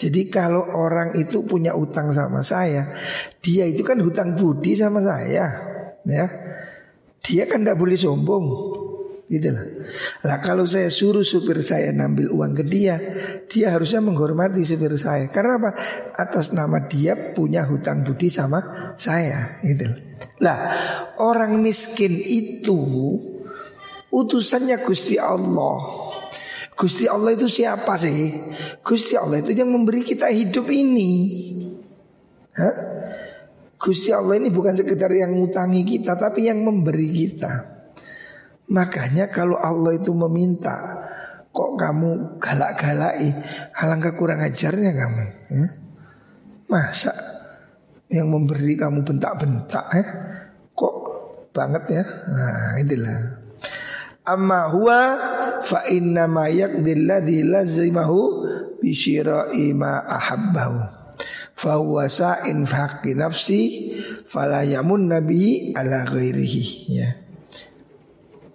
jadi 0.00 0.32
kalau 0.32 0.64
orang 0.72 1.12
itu 1.12 1.44
punya 1.44 1.76
utang 1.76 2.08
sama 2.08 2.40
saya, 2.40 2.88
dia 3.44 3.68
itu 3.68 3.84
kan 3.84 4.00
hutang 4.00 4.32
budi 4.32 4.72
sama 4.72 5.04
saya, 5.04 5.60
ya. 6.08 6.26
Dia 7.20 7.44
kan 7.44 7.60
tidak 7.60 7.76
boleh 7.76 8.00
sombong, 8.00 8.44
gitu 9.28 9.52
lah. 9.52 9.66
Lah 10.24 10.40
kalau 10.40 10.64
saya 10.64 10.88
suruh 10.88 11.20
supir 11.20 11.60
saya 11.60 11.92
ngambil 11.92 12.32
uang 12.32 12.52
ke 12.56 12.64
dia, 12.64 12.96
dia 13.44 13.76
harusnya 13.76 14.00
menghormati 14.00 14.64
supir 14.64 14.96
saya. 14.96 15.28
Karena 15.28 15.60
apa? 15.60 15.70
Atas 16.16 16.56
nama 16.56 16.80
dia 16.88 17.36
punya 17.36 17.68
hutang 17.68 18.00
budi 18.00 18.32
sama 18.32 18.96
saya, 18.96 19.60
gitu 19.60 19.84
lah. 20.40 20.58
orang 21.20 21.60
miskin 21.60 22.16
itu 22.16 22.80
utusannya 24.08 24.80
Gusti 24.80 25.20
Allah. 25.20 26.09
Gusti 26.80 27.04
Allah 27.04 27.36
itu 27.36 27.44
siapa 27.44 27.92
sih? 28.00 28.40
Gusti 28.80 29.12
Allah 29.12 29.44
itu 29.44 29.52
yang 29.52 29.68
memberi 29.68 30.00
kita 30.00 30.32
hidup 30.32 30.64
ini. 30.72 31.12
Hah? 32.56 32.76
Gusti 33.76 34.08
Allah 34.16 34.40
ini 34.40 34.48
bukan 34.48 34.72
sekedar 34.72 35.12
yang 35.12 35.36
ngutangi 35.36 35.84
kita 35.84 36.16
tapi 36.16 36.48
yang 36.48 36.64
memberi 36.64 37.04
kita. 37.12 37.84
Makanya 38.72 39.28
kalau 39.28 39.60
Allah 39.60 40.00
itu 40.00 40.16
meminta 40.16 41.04
kok 41.52 41.76
kamu 41.76 42.40
galak-galai, 42.40 43.28
alangkah 43.76 44.16
kurang 44.16 44.40
ajarnya 44.40 44.96
kamu. 44.96 45.24
Ya? 45.52 45.66
Masa 46.64 47.12
yang 48.08 48.32
memberi 48.32 48.80
kamu 48.80 49.04
bentak-bentak 49.04 49.84
ya? 49.92 50.04
Kok 50.72 50.96
banget 51.52 51.84
ya? 51.92 52.04
Nah 52.08 52.80
itulah. 52.80 53.20
Amma 54.24 54.72
huwa 54.72 55.00
fa 55.64 55.86
inna 55.88 56.26
ma 56.26 56.46
yaqdil 56.48 57.04
ladzi 57.06 57.44
lazimahu 57.44 58.18
bi 58.80 58.90
syira'i 58.92 59.72
ma 59.76 60.04
ahabbahu. 60.04 60.78
Fa 61.56 61.76
huwa 61.76 62.08
sa'in 62.08 62.64
fi 62.64 63.10
nafsi 63.12 63.62
fala 64.24 64.64
yamun 64.64 65.12
nabi 65.12 65.76
ala 65.76 66.08
ghairihi. 66.08 66.64
Ya. 66.88 67.20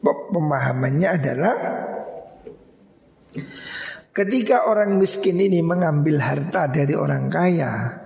Pemahamannya 0.06 1.10
adalah 1.10 1.56
ketika 4.14 4.66
orang 4.70 4.97
miskin 4.97 5.38
ini 5.38 5.62
mengambil 5.62 6.22
harta 6.22 6.70
dari 6.70 6.93
orang 6.97 7.30
kaya 7.30 8.06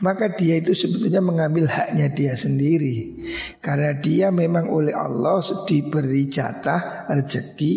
maka 0.00 0.32
dia 0.32 0.56
itu 0.56 0.72
sebetulnya 0.72 1.20
mengambil 1.20 1.68
haknya 1.68 2.08
dia 2.08 2.32
sendiri. 2.32 3.20
Karena 3.60 3.92
dia 4.00 4.32
memang 4.32 4.72
oleh 4.72 4.96
Allah 4.96 5.44
diberi 5.68 6.24
jatah 6.28 7.04
rezeki 7.12 7.74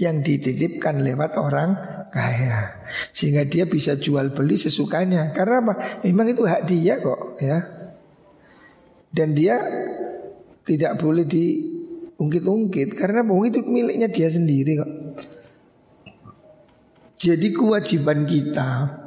yang 0.00 0.24
dititipkan 0.24 1.04
lewat 1.04 1.36
orang 1.36 1.70
kaya. 2.08 2.88
Sehingga 3.12 3.44
dia 3.44 3.68
bisa 3.68 4.00
jual 4.00 4.32
beli 4.32 4.56
sesukanya. 4.56 5.28
Karena 5.36 5.60
apa? 5.60 5.74
Memang 6.08 6.32
itu 6.32 6.42
hak 6.48 6.64
dia 6.64 7.00
kok 7.04 7.36
ya. 7.40 7.58
Dan 9.12 9.36
dia 9.36 9.60
tidak 10.64 10.96
boleh 10.96 11.28
diungkit-ungkit. 11.28 12.96
Karena 12.96 13.20
bohong 13.20 13.52
itu 13.52 13.60
miliknya 13.68 14.08
dia 14.08 14.32
sendiri 14.32 14.72
kok. 14.80 14.92
Jadi 17.18 17.50
kewajiban 17.50 18.24
kita 18.24 19.04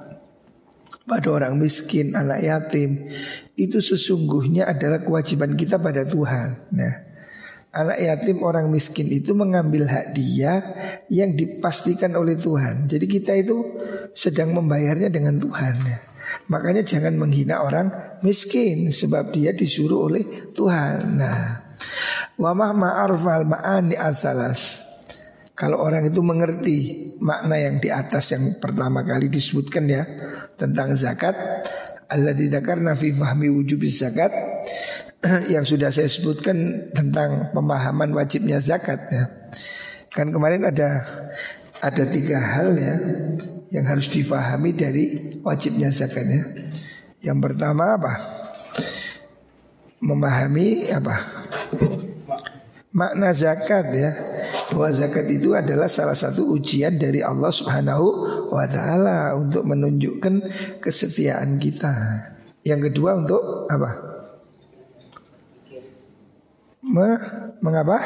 pada 1.12 1.28
orang 1.28 1.60
miskin, 1.60 2.16
anak 2.16 2.40
yatim 2.40 3.12
itu 3.60 3.84
sesungguhnya 3.84 4.64
adalah 4.72 5.04
kewajiban 5.04 5.60
kita 5.60 5.76
pada 5.76 6.08
Tuhan. 6.08 6.72
Nah, 6.72 6.94
anak 7.76 8.00
yatim 8.00 8.40
orang 8.48 8.72
miskin 8.72 9.12
itu 9.12 9.36
mengambil 9.36 9.92
hak 9.92 10.16
dia 10.16 10.64
yang 11.12 11.36
dipastikan 11.36 12.16
oleh 12.16 12.40
Tuhan. 12.40 12.88
Jadi 12.88 13.06
kita 13.12 13.36
itu 13.36 13.60
sedang 14.16 14.56
membayarnya 14.56 15.12
dengan 15.12 15.36
Tuhan. 15.36 15.76
Ya. 15.84 16.00
Makanya 16.48 16.88
jangan 16.88 17.20
menghina 17.20 17.60
orang 17.60 17.92
miskin 18.24 18.88
sebab 18.88 19.36
dia 19.36 19.52
disuruh 19.52 20.08
oleh 20.08 20.24
Tuhan. 20.56 21.20
Nah, 21.20 21.76
wa 22.40 22.56
mahma 22.56 23.04
arfal 23.04 23.44
ma'ani 23.44 24.00
asalas. 24.00 24.88
Kalau 25.62 25.78
orang 25.78 26.10
itu 26.10 26.26
mengerti 26.26 26.78
makna 27.22 27.54
yang 27.54 27.78
di 27.78 27.94
atas 27.94 28.34
yang 28.34 28.58
pertama 28.58 29.06
kali 29.06 29.30
disebutkan 29.30 29.86
ya 29.86 30.10
tentang 30.58 30.98
zakat, 30.98 31.38
Allah 32.10 32.34
tidak 32.34 32.66
karena 32.66 32.98
fahmi 32.98 33.46
wujub 33.54 33.86
zakat 33.86 34.34
yang 35.54 35.62
sudah 35.62 35.94
saya 35.94 36.10
sebutkan 36.10 36.90
tentang 36.98 37.54
pemahaman 37.54 38.10
wajibnya 38.10 38.58
zakat 38.58 39.06
ya. 39.14 39.30
Kan 40.10 40.34
kemarin 40.34 40.66
ada 40.66 41.06
ada 41.78 42.04
tiga 42.10 42.42
hal 42.42 42.74
ya 42.74 42.98
yang 43.70 43.86
harus 43.86 44.10
difahami 44.10 44.74
dari 44.74 45.38
wajibnya 45.46 45.94
zakat 45.94 46.26
ya. 46.26 46.44
Yang 47.22 47.38
pertama 47.38 48.02
apa? 48.02 48.14
Memahami 50.02 50.90
apa? 50.90 51.46
Makna 52.98 53.30
zakat 53.30 53.94
ya 53.94 54.10
bahwa 54.72 54.90
zakat 54.96 55.28
itu 55.28 55.52
adalah 55.52 55.92
salah 55.92 56.16
satu 56.16 56.48
ujian 56.56 56.96
dari 56.96 57.20
Allah 57.20 57.52
Subhanahu 57.52 58.08
wa 58.56 58.66
taala 58.72 59.36
untuk 59.36 59.68
menunjukkan 59.68 60.34
kesetiaan 60.80 61.60
kita. 61.60 61.92
Yang 62.64 62.90
kedua 62.92 63.20
untuk 63.20 63.68
apa? 63.68 63.92
Me, 66.82 67.10
mengapa? 67.62 67.98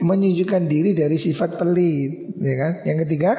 Menunjukkan 0.00 0.62
diri 0.66 0.96
dari 0.96 1.14
sifat 1.14 1.60
pelit, 1.60 2.34
ya 2.40 2.54
kan? 2.58 2.72
Yang 2.82 2.98
ketiga, 3.06 3.32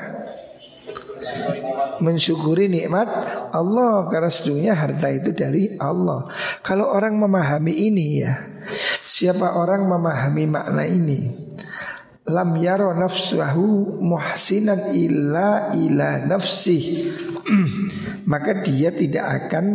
mensyukuri 2.02 2.72
nikmat 2.72 3.08
Allah 3.54 4.10
karena 4.10 4.30
sesungguhnya 4.32 4.74
harta 4.74 5.08
itu 5.14 5.36
dari 5.36 5.78
Allah. 5.78 6.28
Kalau 6.66 6.90
orang 6.90 7.20
memahami 7.20 7.74
ini 7.92 8.26
ya, 8.26 8.34
siapa 9.06 9.60
orang 9.60 9.86
memahami 9.86 10.44
makna 10.50 10.84
ini, 10.88 11.36
lam 12.30 12.54
yaro 12.62 12.94
nafsahu 12.94 13.98
muhsinan 13.98 14.94
illa 14.94 15.74
ila 15.74 16.22
nafsih. 16.22 17.10
Maka 18.32 18.62
dia 18.62 18.94
tidak 18.94 19.50
akan 19.50 19.66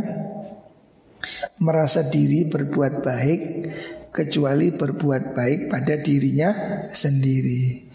merasa 1.58 2.06
diri 2.06 2.46
berbuat 2.46 3.02
baik 3.02 3.40
kecuali 4.14 4.70
berbuat 4.72 5.34
baik 5.34 5.60
pada 5.68 5.98
dirinya 5.98 6.80
sendiri. 6.86 7.90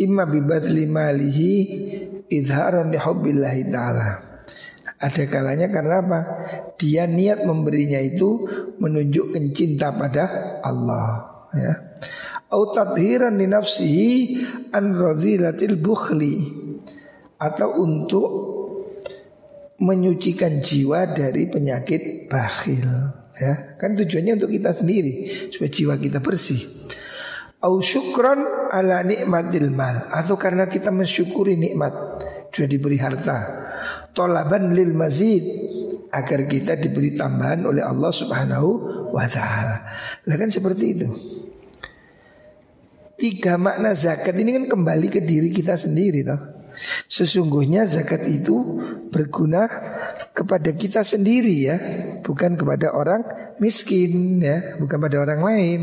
Imma 0.00 0.24
bibadli 0.24 0.86
malihi 0.86 1.52
idharan 2.30 2.94
li 2.94 2.98
ta'ala. 3.68 4.30
Ada 5.00 5.24
kalanya 5.32 5.72
karena 5.72 6.04
apa? 6.04 6.20
Dia 6.76 7.08
niat 7.08 7.48
memberinya 7.48 8.00
itu 8.00 8.44
menunjukkan 8.80 9.44
cinta 9.56 9.92
pada 9.96 10.60
Allah 10.60 11.24
ya 11.56 11.74
au 12.50 12.62
tadhiran 12.74 13.38
li 13.38 13.46
nafsihi 13.46 14.10
an 14.74 14.94
radhilatil 14.94 15.78
bukhli 15.78 16.36
atau 17.40 17.80
untuk 17.80 18.28
menyucikan 19.80 20.60
jiwa 20.60 21.08
dari 21.08 21.48
penyakit 21.48 22.28
bakhil 22.28 22.86
ya 23.38 23.80
kan 23.80 23.96
tujuannya 23.96 24.36
untuk 24.36 24.52
kita 24.52 24.76
sendiri 24.76 25.48
supaya 25.48 25.70
jiwa 25.72 25.94
kita 25.96 26.18
bersih 26.20 26.60
au 27.64 27.80
syukran 27.80 28.44
ala 28.68 29.00
nikmatil 29.00 29.72
mal 29.72 30.10
atau 30.12 30.36
karena 30.36 30.68
kita 30.68 30.92
mensyukuri 30.92 31.56
nikmat 31.56 31.96
sudah 32.52 32.68
diberi 32.68 33.00
harta 33.00 33.38
tolaban 34.12 34.76
lil 34.76 34.92
mazid 34.92 35.44
agar 36.10 36.50
kita 36.50 36.74
diberi 36.76 37.14
tambahan 37.14 37.62
oleh 37.64 37.86
Allah 37.86 38.10
Subhanahu 38.10 38.68
wa 39.14 39.26
taala. 39.30 39.78
Lah 40.26 40.36
kan 40.36 40.50
seperti 40.50 40.84
itu. 40.98 41.08
Tiga 43.20 43.60
makna 43.60 43.92
zakat 43.92 44.32
ini 44.40 44.56
kan 44.56 44.64
kembali 44.72 45.12
ke 45.12 45.20
diri 45.20 45.52
kita 45.52 45.76
sendiri 45.76 46.24
toh. 46.24 46.40
Sesungguhnya 47.04 47.84
zakat 47.84 48.24
itu 48.24 48.80
berguna 49.12 49.68
kepada 50.32 50.72
kita 50.72 51.04
sendiri 51.04 51.68
ya, 51.68 51.76
bukan 52.24 52.56
kepada 52.56 52.96
orang 52.96 53.20
miskin 53.60 54.40
ya, 54.40 54.80
bukan 54.80 54.96
pada 54.96 55.20
orang 55.20 55.40
lain. 55.44 55.80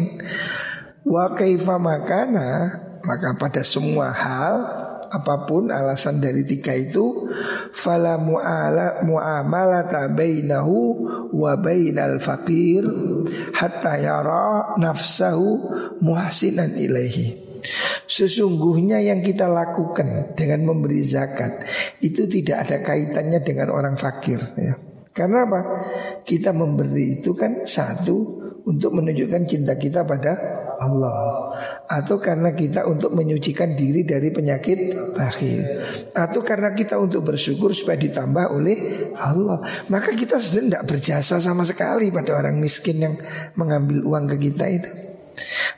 Wa 1.05 1.37
kaifa 1.37 1.77
makana 1.77 2.81
maka 3.05 3.37
pada 3.37 3.61
semua 3.61 4.09
hal 4.09 4.86
apa 5.07 5.47
pun 5.47 5.71
alasan 5.71 6.19
dari 6.19 6.43
tiga 6.43 6.75
itu 6.75 7.27
fala 7.71 8.19
mu'ala 8.19 9.03
mu'amalata 9.03 10.11
bainahu 10.11 10.77
wa 11.33 11.53
bainal 11.59 12.19
faqir 12.19 12.83
hatta 13.55 13.99
yara 13.99 14.75
nafsahu 14.79 15.71
muhsinan 16.03 16.75
ilaihi. 16.75 17.47
Sesungguhnya 18.07 19.03
yang 19.03 19.19
kita 19.19 19.49
lakukan 19.49 20.37
dengan 20.37 20.63
memberi 20.63 21.03
zakat 21.03 21.67
itu 21.99 22.23
tidak 22.29 22.67
ada 22.69 22.77
kaitannya 22.79 23.43
dengan 23.43 23.73
orang 23.73 23.99
fakir 23.99 24.39
ya. 24.55 24.79
Karena 25.11 25.49
apa? 25.49 25.61
Kita 26.21 26.53
memberi 26.53 27.17
itu 27.17 27.33
kan 27.33 27.65
satu 27.65 28.45
untuk 28.69 28.93
menunjukkan 28.93 29.43
cinta 29.49 29.73
kita 29.73 30.05
pada 30.05 30.31
Allah. 30.77 31.53
Atau 31.89 32.21
karena 32.21 32.53
kita 32.53 32.85
untuk 32.85 33.13
menyucikan 33.13 33.73
diri 33.73 34.05
dari 34.05 34.29
penyakit 34.29 34.93
bakhil 35.17 35.61
atau 36.13 36.39
karena 36.45 36.71
kita 36.77 36.97
untuk 37.01 37.25
bersyukur 37.25 37.73
supaya 37.73 37.97
ditambah 37.97 38.53
oleh 38.53 38.77
Allah. 39.17 39.61
Maka 39.89 40.13
kita 40.13 40.37
sudah 40.37 40.63
tidak 40.63 40.83
berjasa 40.85 41.41
sama 41.41 41.65
sekali 41.65 42.13
pada 42.13 42.37
orang 42.37 42.57
miskin 42.61 43.01
yang 43.01 43.15
mengambil 43.57 44.05
uang 44.05 44.25
ke 44.31 44.49
kita 44.49 44.65
itu. 44.69 44.91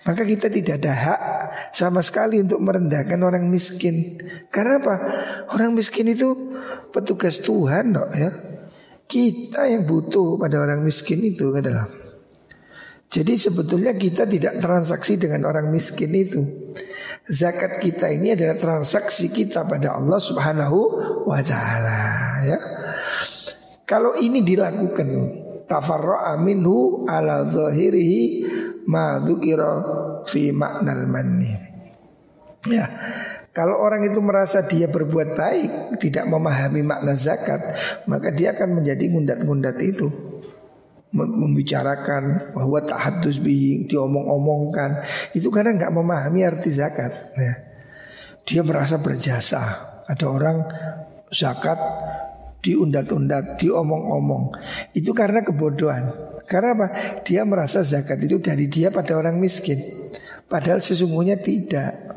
Maka 0.08 0.24
kita 0.24 0.48
tidak 0.48 0.80
ada 0.80 0.94
hak 0.96 1.20
sama 1.76 2.00
sekali 2.00 2.40
untuk 2.40 2.64
merendahkan 2.64 3.20
orang 3.20 3.44
miskin. 3.52 4.16
Karena 4.48 4.80
apa? 4.80 4.96
Orang 5.52 5.76
miskin 5.76 6.08
itu 6.08 6.56
petugas 6.96 7.44
Tuhan 7.44 7.92
dok 7.92 8.10
ya. 8.16 8.32
Kita 9.10 9.66
yang 9.68 9.90
butuh 9.90 10.38
pada 10.38 10.62
orang 10.62 10.86
miskin 10.86 11.26
itu 11.26 11.52
adalah 11.52 11.99
jadi 13.10 13.34
sebetulnya 13.34 13.98
kita 13.98 14.30
tidak 14.30 14.62
transaksi 14.62 15.18
dengan 15.18 15.50
orang 15.50 15.74
miskin 15.74 16.14
itu. 16.14 16.46
Zakat 17.26 17.82
kita 17.82 18.06
ini 18.14 18.38
adalah 18.38 18.54
transaksi 18.54 19.34
kita 19.34 19.66
pada 19.66 19.98
Allah 19.98 20.22
Subhanahu 20.22 20.80
wa 21.26 21.42
taala 21.42 22.02
ya. 22.46 22.60
Kalau 23.90 24.14
ini 24.14 24.46
dilakukan 24.46 25.10
tafarra'a 25.66 26.38
minhu 26.38 27.10
ala 27.10 27.50
zahirihi 27.50 28.46
ma 28.86 29.18
dzukira 29.18 29.74
fi 30.30 30.54
maknal 30.54 31.10
manni. 31.10 31.50
Ya. 32.70 32.86
Kalau 33.50 33.82
orang 33.82 34.06
itu 34.06 34.22
merasa 34.22 34.62
dia 34.62 34.86
berbuat 34.86 35.34
baik, 35.34 35.98
tidak 35.98 36.30
memahami 36.30 36.86
makna 36.86 37.18
zakat, 37.18 37.74
maka 38.06 38.30
dia 38.30 38.54
akan 38.54 38.78
menjadi 38.78 39.10
ngundat-ngundat 39.10 39.78
itu 39.82 40.29
membicarakan 41.10 42.54
bahwa 42.54 42.80
tahadus 42.86 43.42
bi 43.42 43.86
diomong-omongkan. 43.90 45.02
Itu 45.34 45.50
karena 45.50 45.74
nggak 45.78 45.94
memahami 45.94 46.46
arti 46.46 46.70
zakat 46.70 47.34
ya. 47.34 47.54
dia 48.46 48.62
merasa 48.62 49.02
berjasa. 49.02 49.62
Ada 50.10 50.26
orang 50.26 50.58
zakat 51.30 51.78
diundat-undat 52.62 53.62
diomong-omong. 53.62 54.54
Itu 54.94 55.14
karena 55.14 55.42
kebodohan. 55.46 56.14
Karena 56.50 56.74
apa? 56.74 56.88
Dia 57.22 57.46
merasa 57.46 57.86
zakat 57.86 58.18
itu 58.26 58.42
dari 58.42 58.66
dia 58.66 58.90
pada 58.90 59.14
orang 59.18 59.38
miskin. 59.38 59.78
Padahal 60.50 60.82
sesungguhnya 60.82 61.38
tidak. 61.38 62.10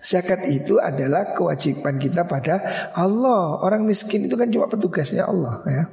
Zakat 0.00 0.44
itu 0.48 0.76
adalah 0.76 1.32
kewajiban 1.32 1.96
kita 1.96 2.28
pada 2.28 2.60
Allah. 2.92 3.60
Orang 3.64 3.88
miskin 3.88 4.28
itu 4.28 4.36
kan 4.36 4.52
cuma 4.52 4.68
petugasnya 4.68 5.24
Allah 5.24 5.64
ya. 5.64 5.84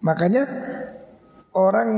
Makanya 0.00 0.46
orang 1.54 1.88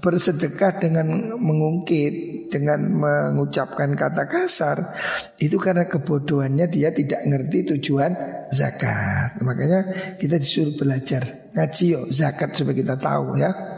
bersedekah 0.00 0.76
dengan 0.76 1.32
mengungkit, 1.40 2.46
dengan 2.52 2.84
mengucapkan 2.92 3.96
kata 3.96 4.28
kasar, 4.28 4.92
itu 5.40 5.56
karena 5.56 5.88
kebodohannya 5.88 6.68
dia 6.68 6.92
tidak 6.92 7.24
ngerti 7.24 7.74
tujuan 7.76 8.12
zakat. 8.52 9.40
Makanya 9.40 9.80
kita 10.20 10.36
disuruh 10.36 10.76
belajar 10.76 11.48
ngaji 11.56 11.84
yo 11.88 12.00
zakat 12.12 12.52
supaya 12.52 12.76
kita 12.76 12.94
tahu 13.00 13.40
ya. 13.40 13.73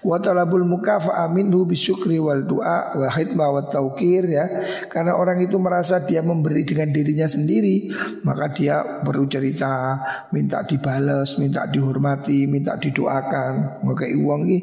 Wa 0.00 0.16
talabul 0.16 0.64
mukafa'a 0.64 1.28
minhu 1.28 1.68
bisyukri 1.68 2.16
wal 2.16 2.44
du'a 2.44 2.96
wa 2.96 3.46
wa 3.52 3.62
taukir 3.68 4.24
ya. 4.26 4.44
Karena 4.88 5.16
orang 5.16 5.44
itu 5.44 5.60
merasa 5.60 6.00
dia 6.02 6.24
memberi 6.24 6.64
dengan 6.64 6.88
dirinya 6.88 7.28
sendiri, 7.28 7.92
maka 8.24 8.48
dia 8.52 9.04
perlu 9.04 9.28
cerita, 9.28 10.00
minta 10.32 10.64
dibales, 10.64 11.36
minta 11.36 11.68
dihormati, 11.68 12.48
minta 12.48 12.80
didoakan. 12.80 13.84
Maka 13.84 14.08
uang 14.08 14.42
ini 14.48 14.58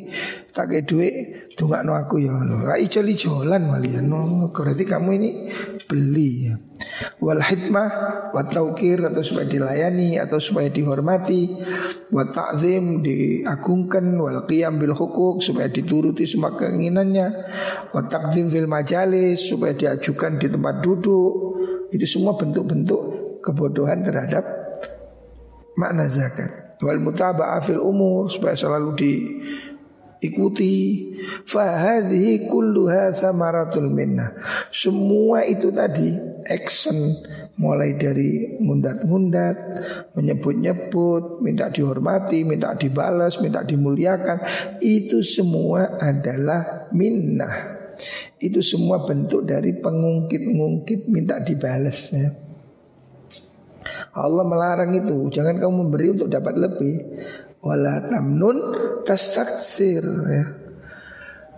tak 0.51 0.73
kayak 0.73 0.85
duit 0.89 1.13
no 1.61 1.93
aku 1.93 2.21
ya 2.21 2.33
lo. 2.33 2.65
Ra 2.65 2.77
ijo 2.77 3.01
ijolan 3.01 3.69
ya. 3.85 4.01
No, 4.01 4.49
berarti 4.49 4.83
kamu 4.85 5.09
ini 5.21 5.29
beli 5.85 6.49
ya. 6.49 6.55
Wal 7.17 7.41
hikmah 7.41 7.89
wa 8.33 8.43
taukir 8.45 9.01
atau 9.01 9.25
supaya 9.25 9.49
dilayani 9.49 10.21
atau 10.21 10.37
supaya 10.37 10.69
dihormati, 10.69 11.57
wa 12.13 12.29
ta'zim 12.29 13.01
diagungkan, 13.01 14.13
wal 14.13 14.45
qiyam 14.45 14.76
bil 14.77 14.93
hukuk 14.93 15.43
supaya 15.43 15.67
dituruti 15.67 16.23
semua 16.29 16.53
keinginannya, 16.55 17.27
wa 17.91 18.01
taqdim 18.05 18.47
fil 18.47 18.69
majalis 18.69 19.49
supaya 19.49 19.73
diajukan 19.73 20.39
di 20.39 20.47
tempat 20.47 20.85
duduk. 20.85 21.33
Itu 21.91 22.05
semua 22.05 22.37
bentuk-bentuk 22.37 23.01
kebodohan 23.41 24.05
terhadap 24.05 24.45
makna 25.75 26.07
zakat. 26.07 26.79
Wal 26.81 27.01
mutaba'ah 27.01 27.61
fil 27.65 27.81
umur 27.81 28.29
supaya 28.29 28.53
selalu 28.53 28.89
di 28.93 29.13
ikuti 30.21 30.73
fahadhi 31.45 32.49
kulluha 32.49 33.13
thamaratul 33.13 33.89
minna 33.89 34.33
semua 34.73 35.45
itu 35.45 35.69
tadi 35.69 36.09
action 36.49 36.97
mulai 37.57 37.97
dari 37.97 38.57
mundat-mundat 38.61 39.57
menyebut-nyebut 40.13 41.41
minta 41.41 41.73
dihormati 41.73 42.45
minta 42.45 42.77
dibalas 42.77 43.41
minta 43.41 43.65
dimuliakan. 43.65 44.41
Itu 44.81 45.25
semua 45.25 45.97
adalah 45.97 46.89
minnah. 46.93 47.77
Itu 48.37 48.61
semua 48.61 49.01
bentuk 49.01 49.41
dari 49.49 49.73
pengungkit-ngungkit 49.73 51.09
minta 51.09 51.41
dibalas 51.41 52.13
ya. 52.13 52.29
Allah 54.17 54.45
melarang 54.45 54.93
itu. 54.97 55.29
Jangan 55.33 55.57
kamu 55.57 55.73
memberi 55.89 56.07
untuk 56.13 56.29
dapat 56.29 56.57
lebih. 56.57 56.95
Wala 57.61 58.05
tamnun 58.05 58.57
tastaksir 59.01 60.05
ya. 60.05 60.45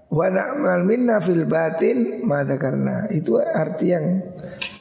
Wa 0.10 0.26
na'mal 0.26 0.90
minna 0.90 1.22
fil 1.22 1.46
batin 1.46 2.26
karena 2.58 3.06
itu 3.14 3.38
arti 3.38 3.94
yang 3.94 4.26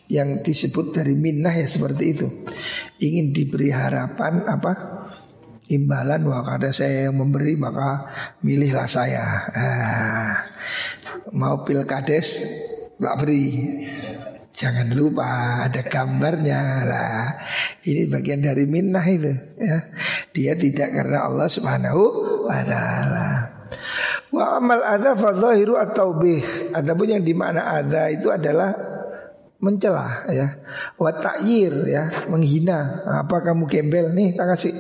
yang 0.09 0.41
disebut 0.41 0.97
dari 0.97 1.13
minnah 1.13 1.53
ya 1.53 1.69
seperti 1.69 2.05
itu. 2.17 2.27
Ingin 2.99 3.37
diberi 3.37 3.69
harapan 3.69 4.49
apa? 4.49 5.05
Imbalan 5.69 6.25
wah 6.25 6.41
kada 6.41 6.73
saya 6.73 7.13
yang 7.13 7.21
memberi 7.21 7.53
maka 7.61 8.09
milihlah 8.41 8.89
saya. 8.89 9.25
Ah, 9.53 10.33
mau 11.37 11.61
pilkades 11.61 12.41
tak 12.97 13.15
beri. 13.21 13.47
Jangan 14.59 14.91
lupa 14.91 15.63
ada 15.71 15.87
gambarnya 15.87 16.83
lah. 16.83 17.25
Ini 17.85 18.11
bagian 18.11 18.43
dari 18.43 18.65
minnah 18.67 19.07
itu 19.07 19.31
ya. 19.61 19.79
Dia 20.35 20.53
tidak 20.59 20.99
karena 20.99 21.29
Allah 21.31 21.47
Subhanahu 21.47 22.03
wa 22.49 22.61
taala. 22.65 23.29
Wa 24.33 24.59
amal 24.59 24.83
adza 24.83 25.15
fa 25.15 25.37
zahiru 25.37 25.79
at-taubih. 25.79 26.73
Adapun 26.75 27.13
yang 27.13 27.23
di 27.23 27.37
mana 27.37 27.77
adza 27.77 28.11
itu 28.11 28.33
adalah 28.35 28.98
mencela 29.59 30.27
ya. 30.31 30.59
Wa 30.95 31.15
ta'yir 31.15 31.87
ya, 31.91 32.31
menghina. 32.31 33.03
Apa 33.27 33.43
kamu 33.43 33.67
gembel 33.67 34.15
nih 34.15 34.39
tak 34.39 34.55
kasih. 34.55 34.75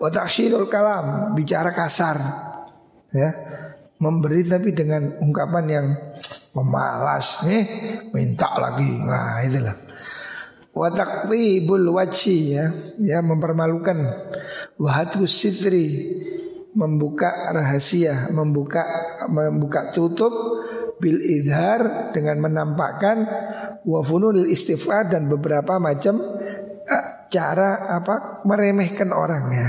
Wa 0.00 0.08
ta'syirul 0.08 0.68
kalam, 0.68 1.36
bicara 1.36 1.70
kasar. 1.72 2.16
Ya. 3.12 3.30
Memberi 4.00 4.40
tapi 4.48 4.72
dengan 4.72 5.12
ungkapan 5.20 5.64
yang 5.68 5.86
pemalas 6.50 7.46
nih 7.46 7.62
minta 8.10 8.50
lagi 8.58 8.90
nah 8.98 9.38
itulah 9.42 9.76
watakbibul 10.74 11.94
wajhi 11.94 12.58
ya 12.58 12.64
ya 12.98 13.18
mempermalukan 13.22 13.98
wahatu 14.78 15.26
sitri 15.26 16.10
membuka 16.74 17.50
rahasia 17.50 18.30
membuka 18.34 18.82
membuka 19.30 19.90
tutup 19.94 20.32
bil 21.00 21.18
idhar 21.18 22.12
dengan 22.12 22.38
menampakkan 22.44 23.24
wafunul 23.88 24.44
istighfar 24.44 25.08
dan 25.08 25.26
beberapa 25.26 25.80
macam 25.80 26.20
uh, 26.20 27.06
cara 27.32 27.88
apa 27.96 28.44
meremehkan 28.44 29.10
orang 29.10 29.44
ya 29.50 29.68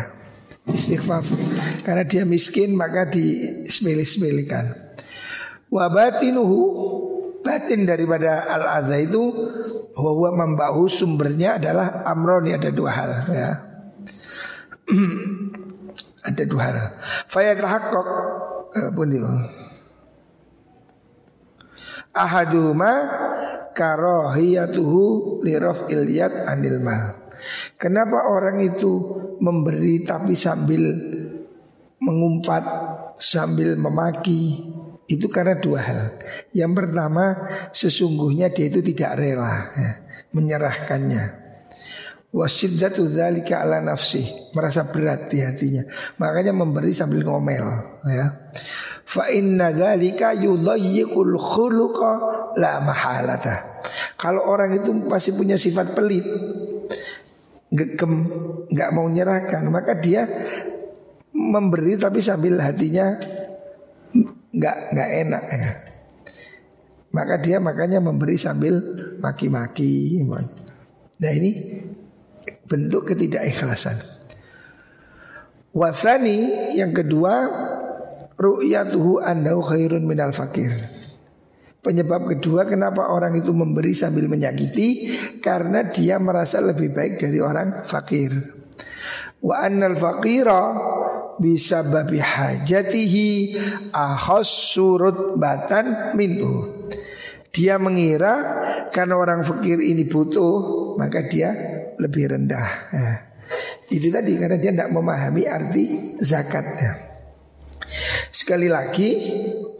istighfar 0.69 1.23
karena 1.82 2.03
dia 2.05 2.27
miskin 2.27 2.75
maka 2.75 3.07
disepele-sepelekan 3.09 4.91
Wabatinuhu 5.71 6.59
batin 7.47 7.88
daripada 7.88 8.43
al 8.43 8.84
adha 8.84 8.99
itu 8.99 9.23
bahwa 9.95 10.29
membahu 10.43 10.91
sumbernya 10.91 11.55
adalah 11.55 12.03
amroni 12.03 12.51
ada 12.51 12.67
dua 12.75 12.91
hal 12.91 13.11
ya. 13.32 13.51
ada 16.27 16.43
dua 16.43 16.61
hal. 16.67 16.75
Fayatrahaqqaq 17.32 18.07
eh, 18.75 18.89
pun. 18.91 19.09
Ahaduma 22.12 22.91
karohiyatuhu 23.72 25.39
lirof 25.43 25.88
ilyat 25.88 26.47
anil 26.47 26.80
mal. 26.84 27.32
Kenapa 27.80 28.30
orang 28.30 28.62
itu 28.62 28.91
memberi 29.41 30.05
tapi 30.05 30.38
sambil 30.38 30.93
mengumpat 32.01 32.64
sambil 33.18 33.78
memaki 33.78 34.62
itu 35.09 35.28
karena 35.28 35.57
dua 35.57 35.80
hal. 35.82 36.01
Yang 36.55 36.72
pertama 36.84 37.26
sesungguhnya 37.74 38.53
dia 38.53 38.70
itu 38.70 38.80
tidak 38.86 39.18
rela 39.20 39.74
ya, 39.76 39.91
menyerahkannya. 40.32 41.41
Wasiddatu 42.32 43.12
dzalika 43.12 43.68
nafsi 43.84 44.24
merasa 44.55 44.88
berat 44.88 45.28
di 45.28 45.43
hatinya. 45.43 45.84
Makanya 46.16 46.55
memberi 46.55 46.95
sambil 46.95 47.28
ngomel 47.28 47.66
ya. 48.07 48.55
Fa 49.12 49.28
inna 49.28 49.76
dzalika 49.76 50.32
yudayyiqul 50.39 51.36
khuluqa 51.36 52.12
la 52.55 52.80
mahalata. 52.80 53.84
Kalau 54.16 54.47
orang 54.47 54.80
itu 54.80 54.95
masih 54.95 55.36
punya 55.36 55.59
sifat 55.59 55.91
pelit, 55.91 56.24
gegem, 57.68 58.32
nggak 58.72 58.89
mau 58.95 59.12
menyerahkan, 59.12 59.68
maka 59.68 59.99
dia 59.99 60.24
memberi 61.36 61.99
tapi 61.99 62.24
sambil 62.24 62.64
hatinya 62.64 63.20
nggak 64.55 64.78
nggak 64.95 65.09
enak 65.28 65.43
ya. 65.59 65.72
Maka 67.12 67.36
dia 67.43 67.59
makanya 67.59 67.99
memberi 67.99 68.39
sambil 68.39 68.80
maki-maki. 69.20 70.24
Nah 70.24 71.32
ini 71.36 71.84
bentuk 72.64 73.12
ketidakikhlasan. 73.12 73.99
Wasani 75.76 76.72
yang 76.80 76.95
kedua 76.95 77.68
ru'yatuhu 78.41 79.21
annahu 79.21 79.61
khairun 79.61 80.01
minal 80.01 80.33
fakir. 80.33 80.73
Penyebab 81.81 82.29
kedua 82.29 82.69
kenapa 82.69 83.09
orang 83.09 83.41
itu 83.41 83.49
memberi 83.57 83.97
sambil 83.97 84.29
menyakiti 84.29 85.17
karena 85.41 85.89
dia 85.89 86.21
merasa 86.21 86.61
lebih 86.61 86.93
baik 86.93 87.17
dari 87.17 87.41
orang 87.41 87.85
fakir. 87.89 88.29
Wa 89.41 89.65
annal 89.65 89.97
faqira 89.97 90.77
bisa 91.41 91.81
babi 91.81 92.21
hajatihi 92.21 93.29
ahos 93.97 94.77
surut 94.77 95.33
batan 95.41 96.13
minhu. 96.13 96.85
Dia 97.49 97.81
mengira 97.81 98.37
karena 98.93 99.17
orang 99.17 99.41
fakir 99.41 99.81
ini 99.81 100.05
butuh 100.05 100.93
maka 101.01 101.25
dia 101.25 101.49
lebih 101.97 102.37
rendah. 102.37 102.69
Nah, 102.93 103.17
itu 103.89 104.13
tadi 104.13 104.37
karena 104.37 104.61
dia 104.61 104.69
tidak 104.69 104.93
memahami 104.93 105.49
arti 105.49 106.15
zakatnya. 106.21 107.11
Sekali 108.32 108.72
lagi 108.72 109.10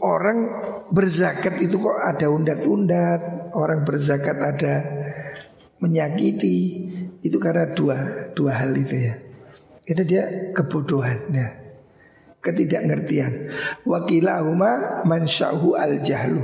orang 0.02 0.38
berzakat 0.92 1.62
itu 1.62 1.80
kok 1.80 1.98
ada 1.98 2.28
undat-undat, 2.28 3.52
orang 3.56 3.86
berzakat 3.86 4.36
ada 4.36 4.74
menyakiti 5.82 6.58
itu 7.22 7.36
karena 7.38 7.74
dua 7.74 7.96
dua 8.34 8.62
hal 8.62 8.74
itu 8.74 8.96
ya. 9.10 9.14
Itu 9.82 10.02
dia 10.06 10.54
kebodohan 10.54 11.30
ya. 11.34 11.48
Ketidakngertian. 12.42 13.54
Wakilahuma 13.86 15.02
mansyahu 15.06 15.78
al 15.78 16.02
jahlu. 16.02 16.42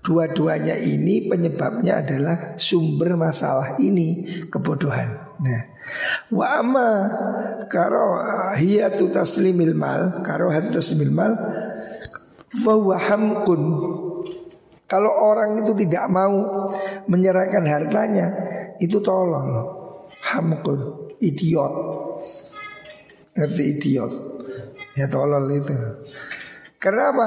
Dua-duanya 0.00 0.78
ini 0.80 1.28
penyebabnya 1.28 2.00
adalah 2.00 2.56
sumber 2.56 3.12
masalah 3.12 3.76
ini 3.76 4.24
kebodohan. 4.48 5.36
Nah, 5.44 5.62
wa 6.32 6.46
amma 6.60 6.88
karahiyatu 7.68 9.12
taslimil 9.12 9.74
mal, 9.76 10.24
karahiyatu 10.24 10.78
taslimil 10.78 11.12
mal 11.12 11.32
fa 12.52 12.74
hamkun. 12.98 13.62
Kalau 14.88 15.12
orang 15.12 15.60
itu 15.60 15.76
tidak 15.84 16.08
mau 16.08 16.64
menyerahkan 17.04 17.60
hartanya, 17.68 18.26
itu 18.80 19.04
tolong. 19.04 19.76
Hamkun, 20.24 21.12
idiot. 21.20 21.74
Ngerti 23.36 23.62
idiot. 23.76 24.12
Ya 24.96 25.06
tolol 25.06 25.46
itu. 25.52 25.76
Kenapa? 26.78 27.26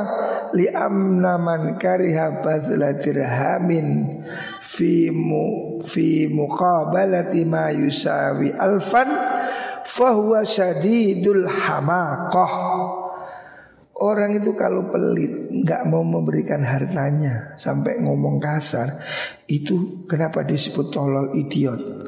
Li 0.55 0.63
amna 0.71 1.35
man 1.35 1.75
kariha 1.75 2.39
bazla 2.39 2.95
dirhamin 2.95 4.23
fi 4.63 5.11
mu 5.11 5.75
fi 5.83 6.31
muqabalati 6.31 7.43
ma 7.43 7.67
yusawi 7.67 8.55
alfan 8.55 9.11
fahuwa 9.83 10.47
syadidul 10.47 11.51
hamaqah. 11.51 12.53
Orang 14.01 14.39
itu 14.39 14.55
kalau 14.55 14.87
pelit 14.87 15.51
nggak 15.51 15.83
mau 15.83 16.01
memberikan 16.01 16.63
hartanya 16.63 17.53
sampai 17.59 17.99
ngomong 17.99 18.39
kasar 18.39 19.03
itu 19.51 20.07
kenapa 20.07 20.47
disebut 20.47 20.95
tolol 20.95 21.35
idiot? 21.35 22.07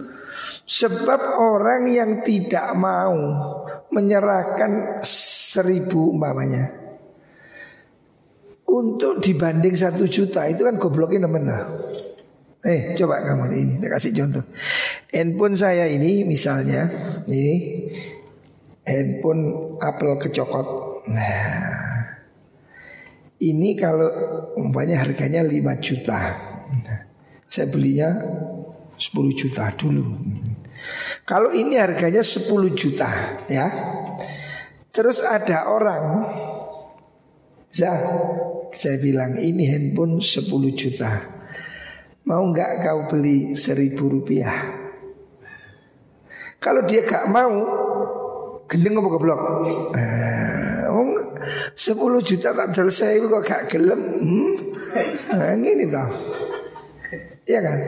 Sebab 0.64 1.44
orang 1.44 1.91
yang 1.91 2.24
tidak 2.24 2.72
mau 2.80 3.14
menyerahkan 3.91 5.04
seribu 5.04 6.16
umpamanya 6.16 6.83
untuk 8.74 9.22
dibanding 9.22 9.78
satu 9.78 10.10
juta 10.10 10.50
itu 10.50 10.66
kan 10.66 10.82
gobloknya 10.82 11.30
nemen 11.30 11.46
Eh 12.64 12.96
coba 12.96 13.22
kamu 13.22 13.54
ini 13.54 13.74
Saya 13.78 13.92
kasih 13.92 14.12
contoh. 14.24 14.44
Handphone 15.12 15.56
saya 15.60 15.86
ini 15.92 16.24
misalnya 16.24 16.88
Ini 17.28 17.56
Handphone 18.88 19.76
Apple 19.84 20.16
kecokot. 20.18 20.68
Nah 21.12 22.02
Ini 23.44 23.70
kalau 23.76 24.10
umpamanya 24.56 25.04
harganya 25.04 25.44
5 25.44 25.60
juta 25.84 26.20
Saya 27.52 27.68
belinya 27.70 28.10
10 28.98 29.12
juta 29.36 29.68
dulu. 29.76 30.04
Kalau 31.28 31.52
ini 31.52 31.76
harganya 31.76 32.24
10 32.24 32.48
juta 32.74 33.10
ya. 33.52 33.68
Terus 34.94 35.20
ada 35.26 35.68
orang 35.68 36.04
saya, 37.74 37.98
saya 38.76 38.98
bilang 38.98 39.38
ini 39.38 39.70
handphone 39.70 40.20
10 40.20 40.50
juta 40.74 41.34
Mau 42.24 42.40
nggak 42.56 42.88
kau 42.88 43.00
beli 43.12 43.52
seribu 43.60 44.08
rupiah? 44.08 44.80
Kalau 46.56 46.88
dia 46.88 47.04
gak 47.04 47.28
mau, 47.28 47.52
gendeng 48.72 48.96
apa 48.96 49.10
goblok? 49.12 49.42
Eh, 49.92 50.88
sepuluh 51.76 52.24
juta 52.24 52.56
tak 52.56 52.72
selesai 52.72 53.20
kok 53.28 53.44
gak 53.44 53.64
gelem? 53.68 54.02
Hmm? 54.24 54.52
Nah, 55.36 55.52
ini 55.60 55.84
tau. 55.92 56.08
Iya 57.44 57.60
kan? 57.60 57.80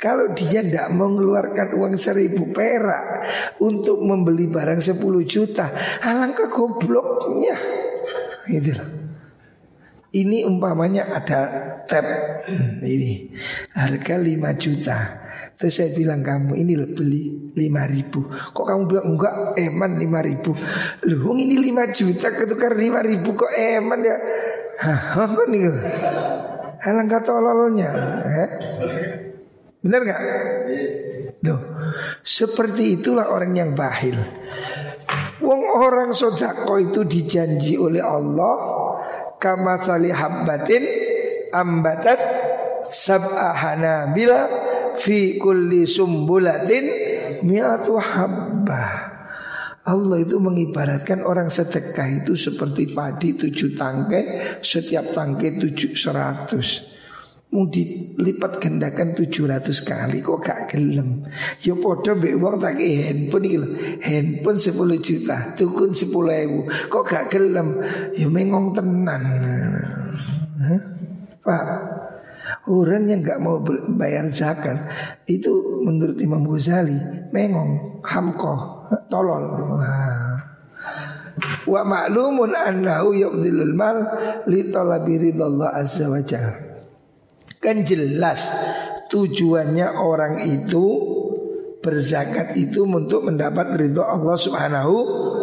Kalau 0.00 0.32
dia 0.32 0.64
tidak 0.64 0.88
mengeluarkan 0.96 1.76
uang 1.76 2.00
seribu 2.00 2.48
perak 2.48 3.28
untuk 3.60 4.00
membeli 4.00 4.48
barang 4.48 4.80
sepuluh 4.80 5.28
juta, 5.28 5.68
alangkah 6.00 6.48
gobloknya. 6.48 7.56
Gitu 8.48 8.72
loh. 8.72 9.03
Ini 10.14 10.46
umpamanya 10.46 11.10
ada 11.10 11.40
tab 11.90 12.06
ini 12.86 13.34
harga 13.74 14.14
5 14.14 14.62
juta. 14.62 14.98
Terus 15.54 15.74
saya 15.74 15.90
bilang 15.94 16.22
kamu 16.22 16.58
ini 16.58 16.74
beli 16.74 17.54
5 17.54 17.94
ribu 17.94 18.26
Kok 18.26 18.66
kamu 18.66 18.82
bilang 18.90 19.06
enggak 19.14 19.34
eman 19.54 20.02
5 20.02 20.28
ribu 20.34 20.50
Loh 21.06 21.30
ini 21.38 21.54
5 21.70 21.94
juta 21.94 22.34
ketukar 22.34 22.74
5 22.74 22.82
ribu 23.06 23.38
kok 23.38 23.54
eman 23.54 24.02
ya 24.02 24.16
Hah 24.82 25.30
apa 25.30 25.42
nih 25.46 25.62
Alangkah 26.82 27.22
tololnya 27.22 27.90
eh? 28.26 28.48
Benar 29.78 30.00
gak? 30.02 30.20
Loh 31.46 31.60
Seperti 32.26 32.98
itulah 32.98 33.30
orang 33.30 33.54
yang 33.54 33.78
bahil 33.78 34.18
Wong 35.38 35.62
orang 35.70 36.10
sodako 36.18 36.82
itu 36.82 37.06
dijanji 37.06 37.78
oleh 37.78 38.02
Allah 38.02 38.83
kama 39.40 39.80
sali 39.82 40.10
habbatin 40.14 40.82
ambatat 41.50 42.18
sab'ahana 42.90 44.10
bila 44.14 44.46
fi 44.98 45.36
kulli 45.38 45.86
sumbulatin 45.86 46.84
mi'atu 47.42 47.98
habbah. 47.98 49.14
Allah 49.84 50.16
itu 50.16 50.40
mengibaratkan 50.40 51.28
orang 51.28 51.52
sedekah 51.52 52.24
itu 52.24 52.32
seperti 52.40 52.96
padi 52.96 53.36
tujuh 53.36 53.76
tangkai, 53.76 54.24
setiap 54.64 55.12
tangkai 55.12 55.60
tujuh 55.60 55.92
seratus. 55.92 56.93
Mau 57.54 57.70
dilipat 57.70 58.58
gandakan 58.58 59.14
700 59.14 59.62
kali 59.86 60.18
kok 60.18 60.42
gak 60.42 60.74
gelem. 60.74 61.22
Ya 61.62 61.78
podo 61.78 62.18
mbek 62.18 62.34
wong 62.42 62.58
tak 62.58 62.82
handphone 62.82 63.46
iki. 63.46 63.58
Handphone 64.02 64.58
10 64.58 64.98
juta, 64.98 65.54
tukun 65.54 65.94
10 65.94 66.10
ewu. 66.50 66.66
Kok 66.90 67.04
gak 67.06 67.30
gelem? 67.30 67.78
Ya 68.18 68.26
mengong 68.26 68.74
tenan. 68.74 69.22
Hah? 70.58 70.80
Pak, 71.46 71.64
orang 72.66 73.06
yang 73.06 73.22
gak 73.22 73.38
mau 73.38 73.62
bayar 73.94 74.26
zakat 74.34 74.90
itu 75.30 75.78
menurut 75.86 76.18
Imam 76.18 76.42
Ghazali 76.50 77.30
mengong, 77.30 78.02
hamko, 78.02 78.82
tolol. 79.06 79.78
Nah. 79.78 80.42
Wa 81.70 81.86
ma'lumun 81.86 82.50
annahu 82.50 83.14
yuqdilul 83.14 83.78
mal 83.78 83.98
li 84.50 84.74
talabi 84.74 85.30
ridallah 85.30 85.70
azza 85.70 86.10
wa 86.10 86.18
jalla. 86.18 86.63
Kan 87.64 87.80
jelas 87.88 88.52
tujuannya 89.08 89.96
orang 89.96 90.44
itu 90.44 91.14
berzakat 91.80 92.56
itu 92.56 92.88
untuk 92.88 93.28
mendapat 93.28 93.76
ridho 93.76 94.00
Allah 94.00 94.36
Subhanahu 94.36 94.96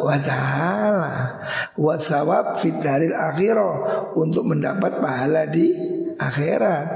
wa 0.05 0.17
taala. 0.17 1.41
Wa 1.77 1.97
thawab 2.01 2.61
fid 2.61 2.81
daril 2.81 3.13
akhirah 3.13 4.13
untuk 4.17 4.49
mendapat 4.49 4.97
pahala 5.01 5.45
di 5.49 5.69
akhirat. 6.17 6.87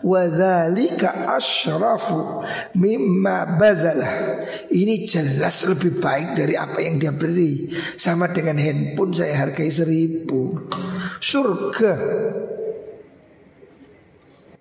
Wa 0.00 0.24
dzalika 0.28 1.32
asyrafu 1.36 2.44
mimma 2.76 3.60
badalah. 3.60 4.12
Ini 4.68 5.04
jelas 5.04 5.68
lebih 5.68 6.00
baik 6.00 6.36
dari 6.40 6.56
apa 6.56 6.80
yang 6.80 6.96
dia 6.96 7.12
beri. 7.12 7.68
Sama 8.00 8.32
dengan 8.32 8.56
handphone 8.56 9.12
saya 9.12 9.48
hargai 9.48 9.68
seribu. 9.68 10.68
Surga 11.20 11.94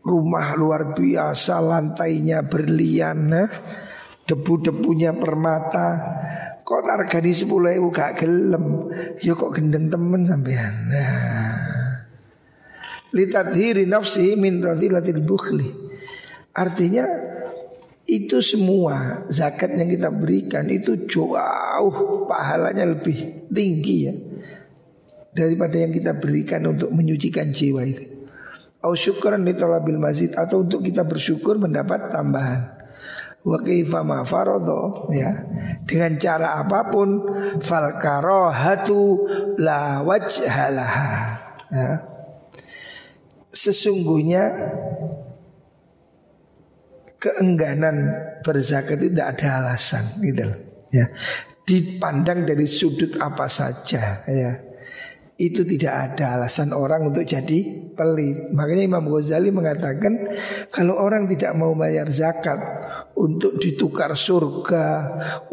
rumah 0.03 0.53
luar 0.59 0.91
biasa 0.91 1.63
lantainya 1.63 2.43
berlian 2.43 3.19
nah 3.31 3.49
debu-debunya 4.27 5.15
permata. 5.15 5.87
Kok 6.63 6.79
harganya 6.87 7.31
sepuluh 7.35 7.75
ribu 7.75 7.91
gak 7.91 8.23
gelem? 8.23 8.87
Ya 9.19 9.35
kok 9.35 9.51
gendeng 9.51 9.91
temen 9.91 10.23
sampean. 10.23 10.87
Nah. 10.87 12.07
Litadhiri 13.11 13.83
nafsi 13.83 14.39
min 14.39 14.63
radhilatil 14.63 15.21
bukhli. 15.27 15.67
Artinya 16.55 17.03
itu 18.07 18.39
semua 18.39 19.27
zakat 19.27 19.75
yang 19.75 19.91
kita 19.91 20.11
berikan 20.11 20.67
itu 20.71 21.07
jauh 21.07 22.27
pahalanya 22.27 22.83
lebih 22.95 23.47
tinggi 23.47 23.97
ya 24.07 24.13
daripada 25.31 25.79
yang 25.79 25.91
kita 25.91 26.15
berikan 26.19 26.63
untuk 26.67 26.91
menyucikan 26.95 27.51
jiwa 27.51 27.83
itu. 27.83 28.12
Au 28.83 28.91
syukran 28.91 29.47
ditolabil 29.47 29.95
mazid 29.95 30.35
atau 30.35 30.67
untuk 30.67 30.83
kita 30.83 31.07
bersyukur 31.07 31.55
mendapat 31.55 32.11
tambahan. 32.11 32.75
Wa 33.39 33.63
kaifa 33.63 34.03
ma 34.03 34.27
faradha 34.27 35.07
ya. 35.15 35.31
Dengan 35.87 36.19
cara 36.19 36.59
apa 36.59 36.91
pun 36.91 37.23
fal 37.63 37.95
karahatu 37.95 39.23
la 39.55 40.03
wajhalaha 40.03 41.11
ya. 41.71 42.03
Sesungguhnya 43.55 44.51
keengganan 47.23 48.11
berzakat 48.43 48.99
itu 48.99 49.15
tidak 49.15 49.39
ada 49.39 49.63
alasan 49.63 50.03
gitu 50.19 50.43
ya. 50.91 51.07
Dipandang 51.63 52.43
dari 52.43 52.67
sudut 52.67 53.15
apa 53.23 53.47
saja 53.47 54.27
ya 54.27 54.72
itu 55.43 55.67
tidak 55.67 56.15
ada 56.15 56.39
alasan 56.39 56.71
orang 56.71 57.11
untuk 57.11 57.27
jadi 57.27 57.83
pelit. 57.93 58.51
Makanya 58.51 58.83
Imam 58.83 59.05
Ghazali 59.07 59.51
mengatakan 59.51 60.33
kalau 60.73 60.97
orang 60.97 61.29
tidak 61.29 61.53
mau 61.53 61.75
bayar 61.75 62.09
zakat 62.09 62.59
untuk 63.13 63.61
ditukar 63.61 64.17
surga, 64.17 64.87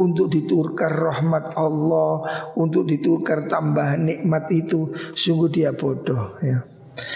untuk 0.00 0.32
ditukar 0.32 0.90
rahmat 0.90 1.54
Allah, 1.54 2.12
untuk 2.56 2.88
ditukar 2.88 3.46
tambahan 3.46 4.06
nikmat 4.06 4.48
itu, 4.48 4.94
sungguh 5.12 5.52
dia 5.52 5.70
bodoh 5.76 6.40
ya. 6.40 6.64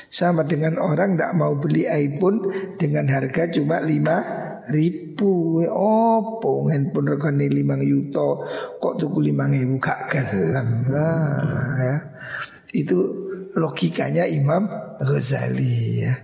Sama 0.08 0.46
dengan 0.46 0.80
orang 0.80 1.18
tidak 1.18 1.34
mau 1.36 1.58
beli 1.58 1.84
iPhone 1.84 2.48
dengan 2.78 3.04
harga 3.10 3.50
cuma 3.52 3.82
lima 3.82 4.16
ribu 4.70 5.60
oh 5.68 6.40
handphone 6.72 7.12
regane 7.12 7.52
lima 7.52 7.76
yuto 7.76 8.48
kok 8.80 8.96
tuku 8.96 9.28
lima 9.28 9.44
ribu 9.44 9.76
gak 9.76 10.08
gelam 10.08 10.88
nah, 10.88 11.76
ya 11.76 11.96
itu 12.74 12.98
logikanya 13.54 14.26
Imam 14.26 14.66
Ghazali 14.98 16.02
ya. 16.02 16.14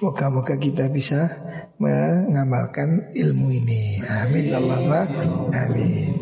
Moga-moga 0.00 0.56
kita 0.56 0.88
bisa 0.88 1.28
mengamalkan 1.76 3.12
ilmu 3.12 3.52
ini. 3.52 4.00
Amin 4.08 4.48
Allahumma 4.48 5.04
amin. 5.52 6.12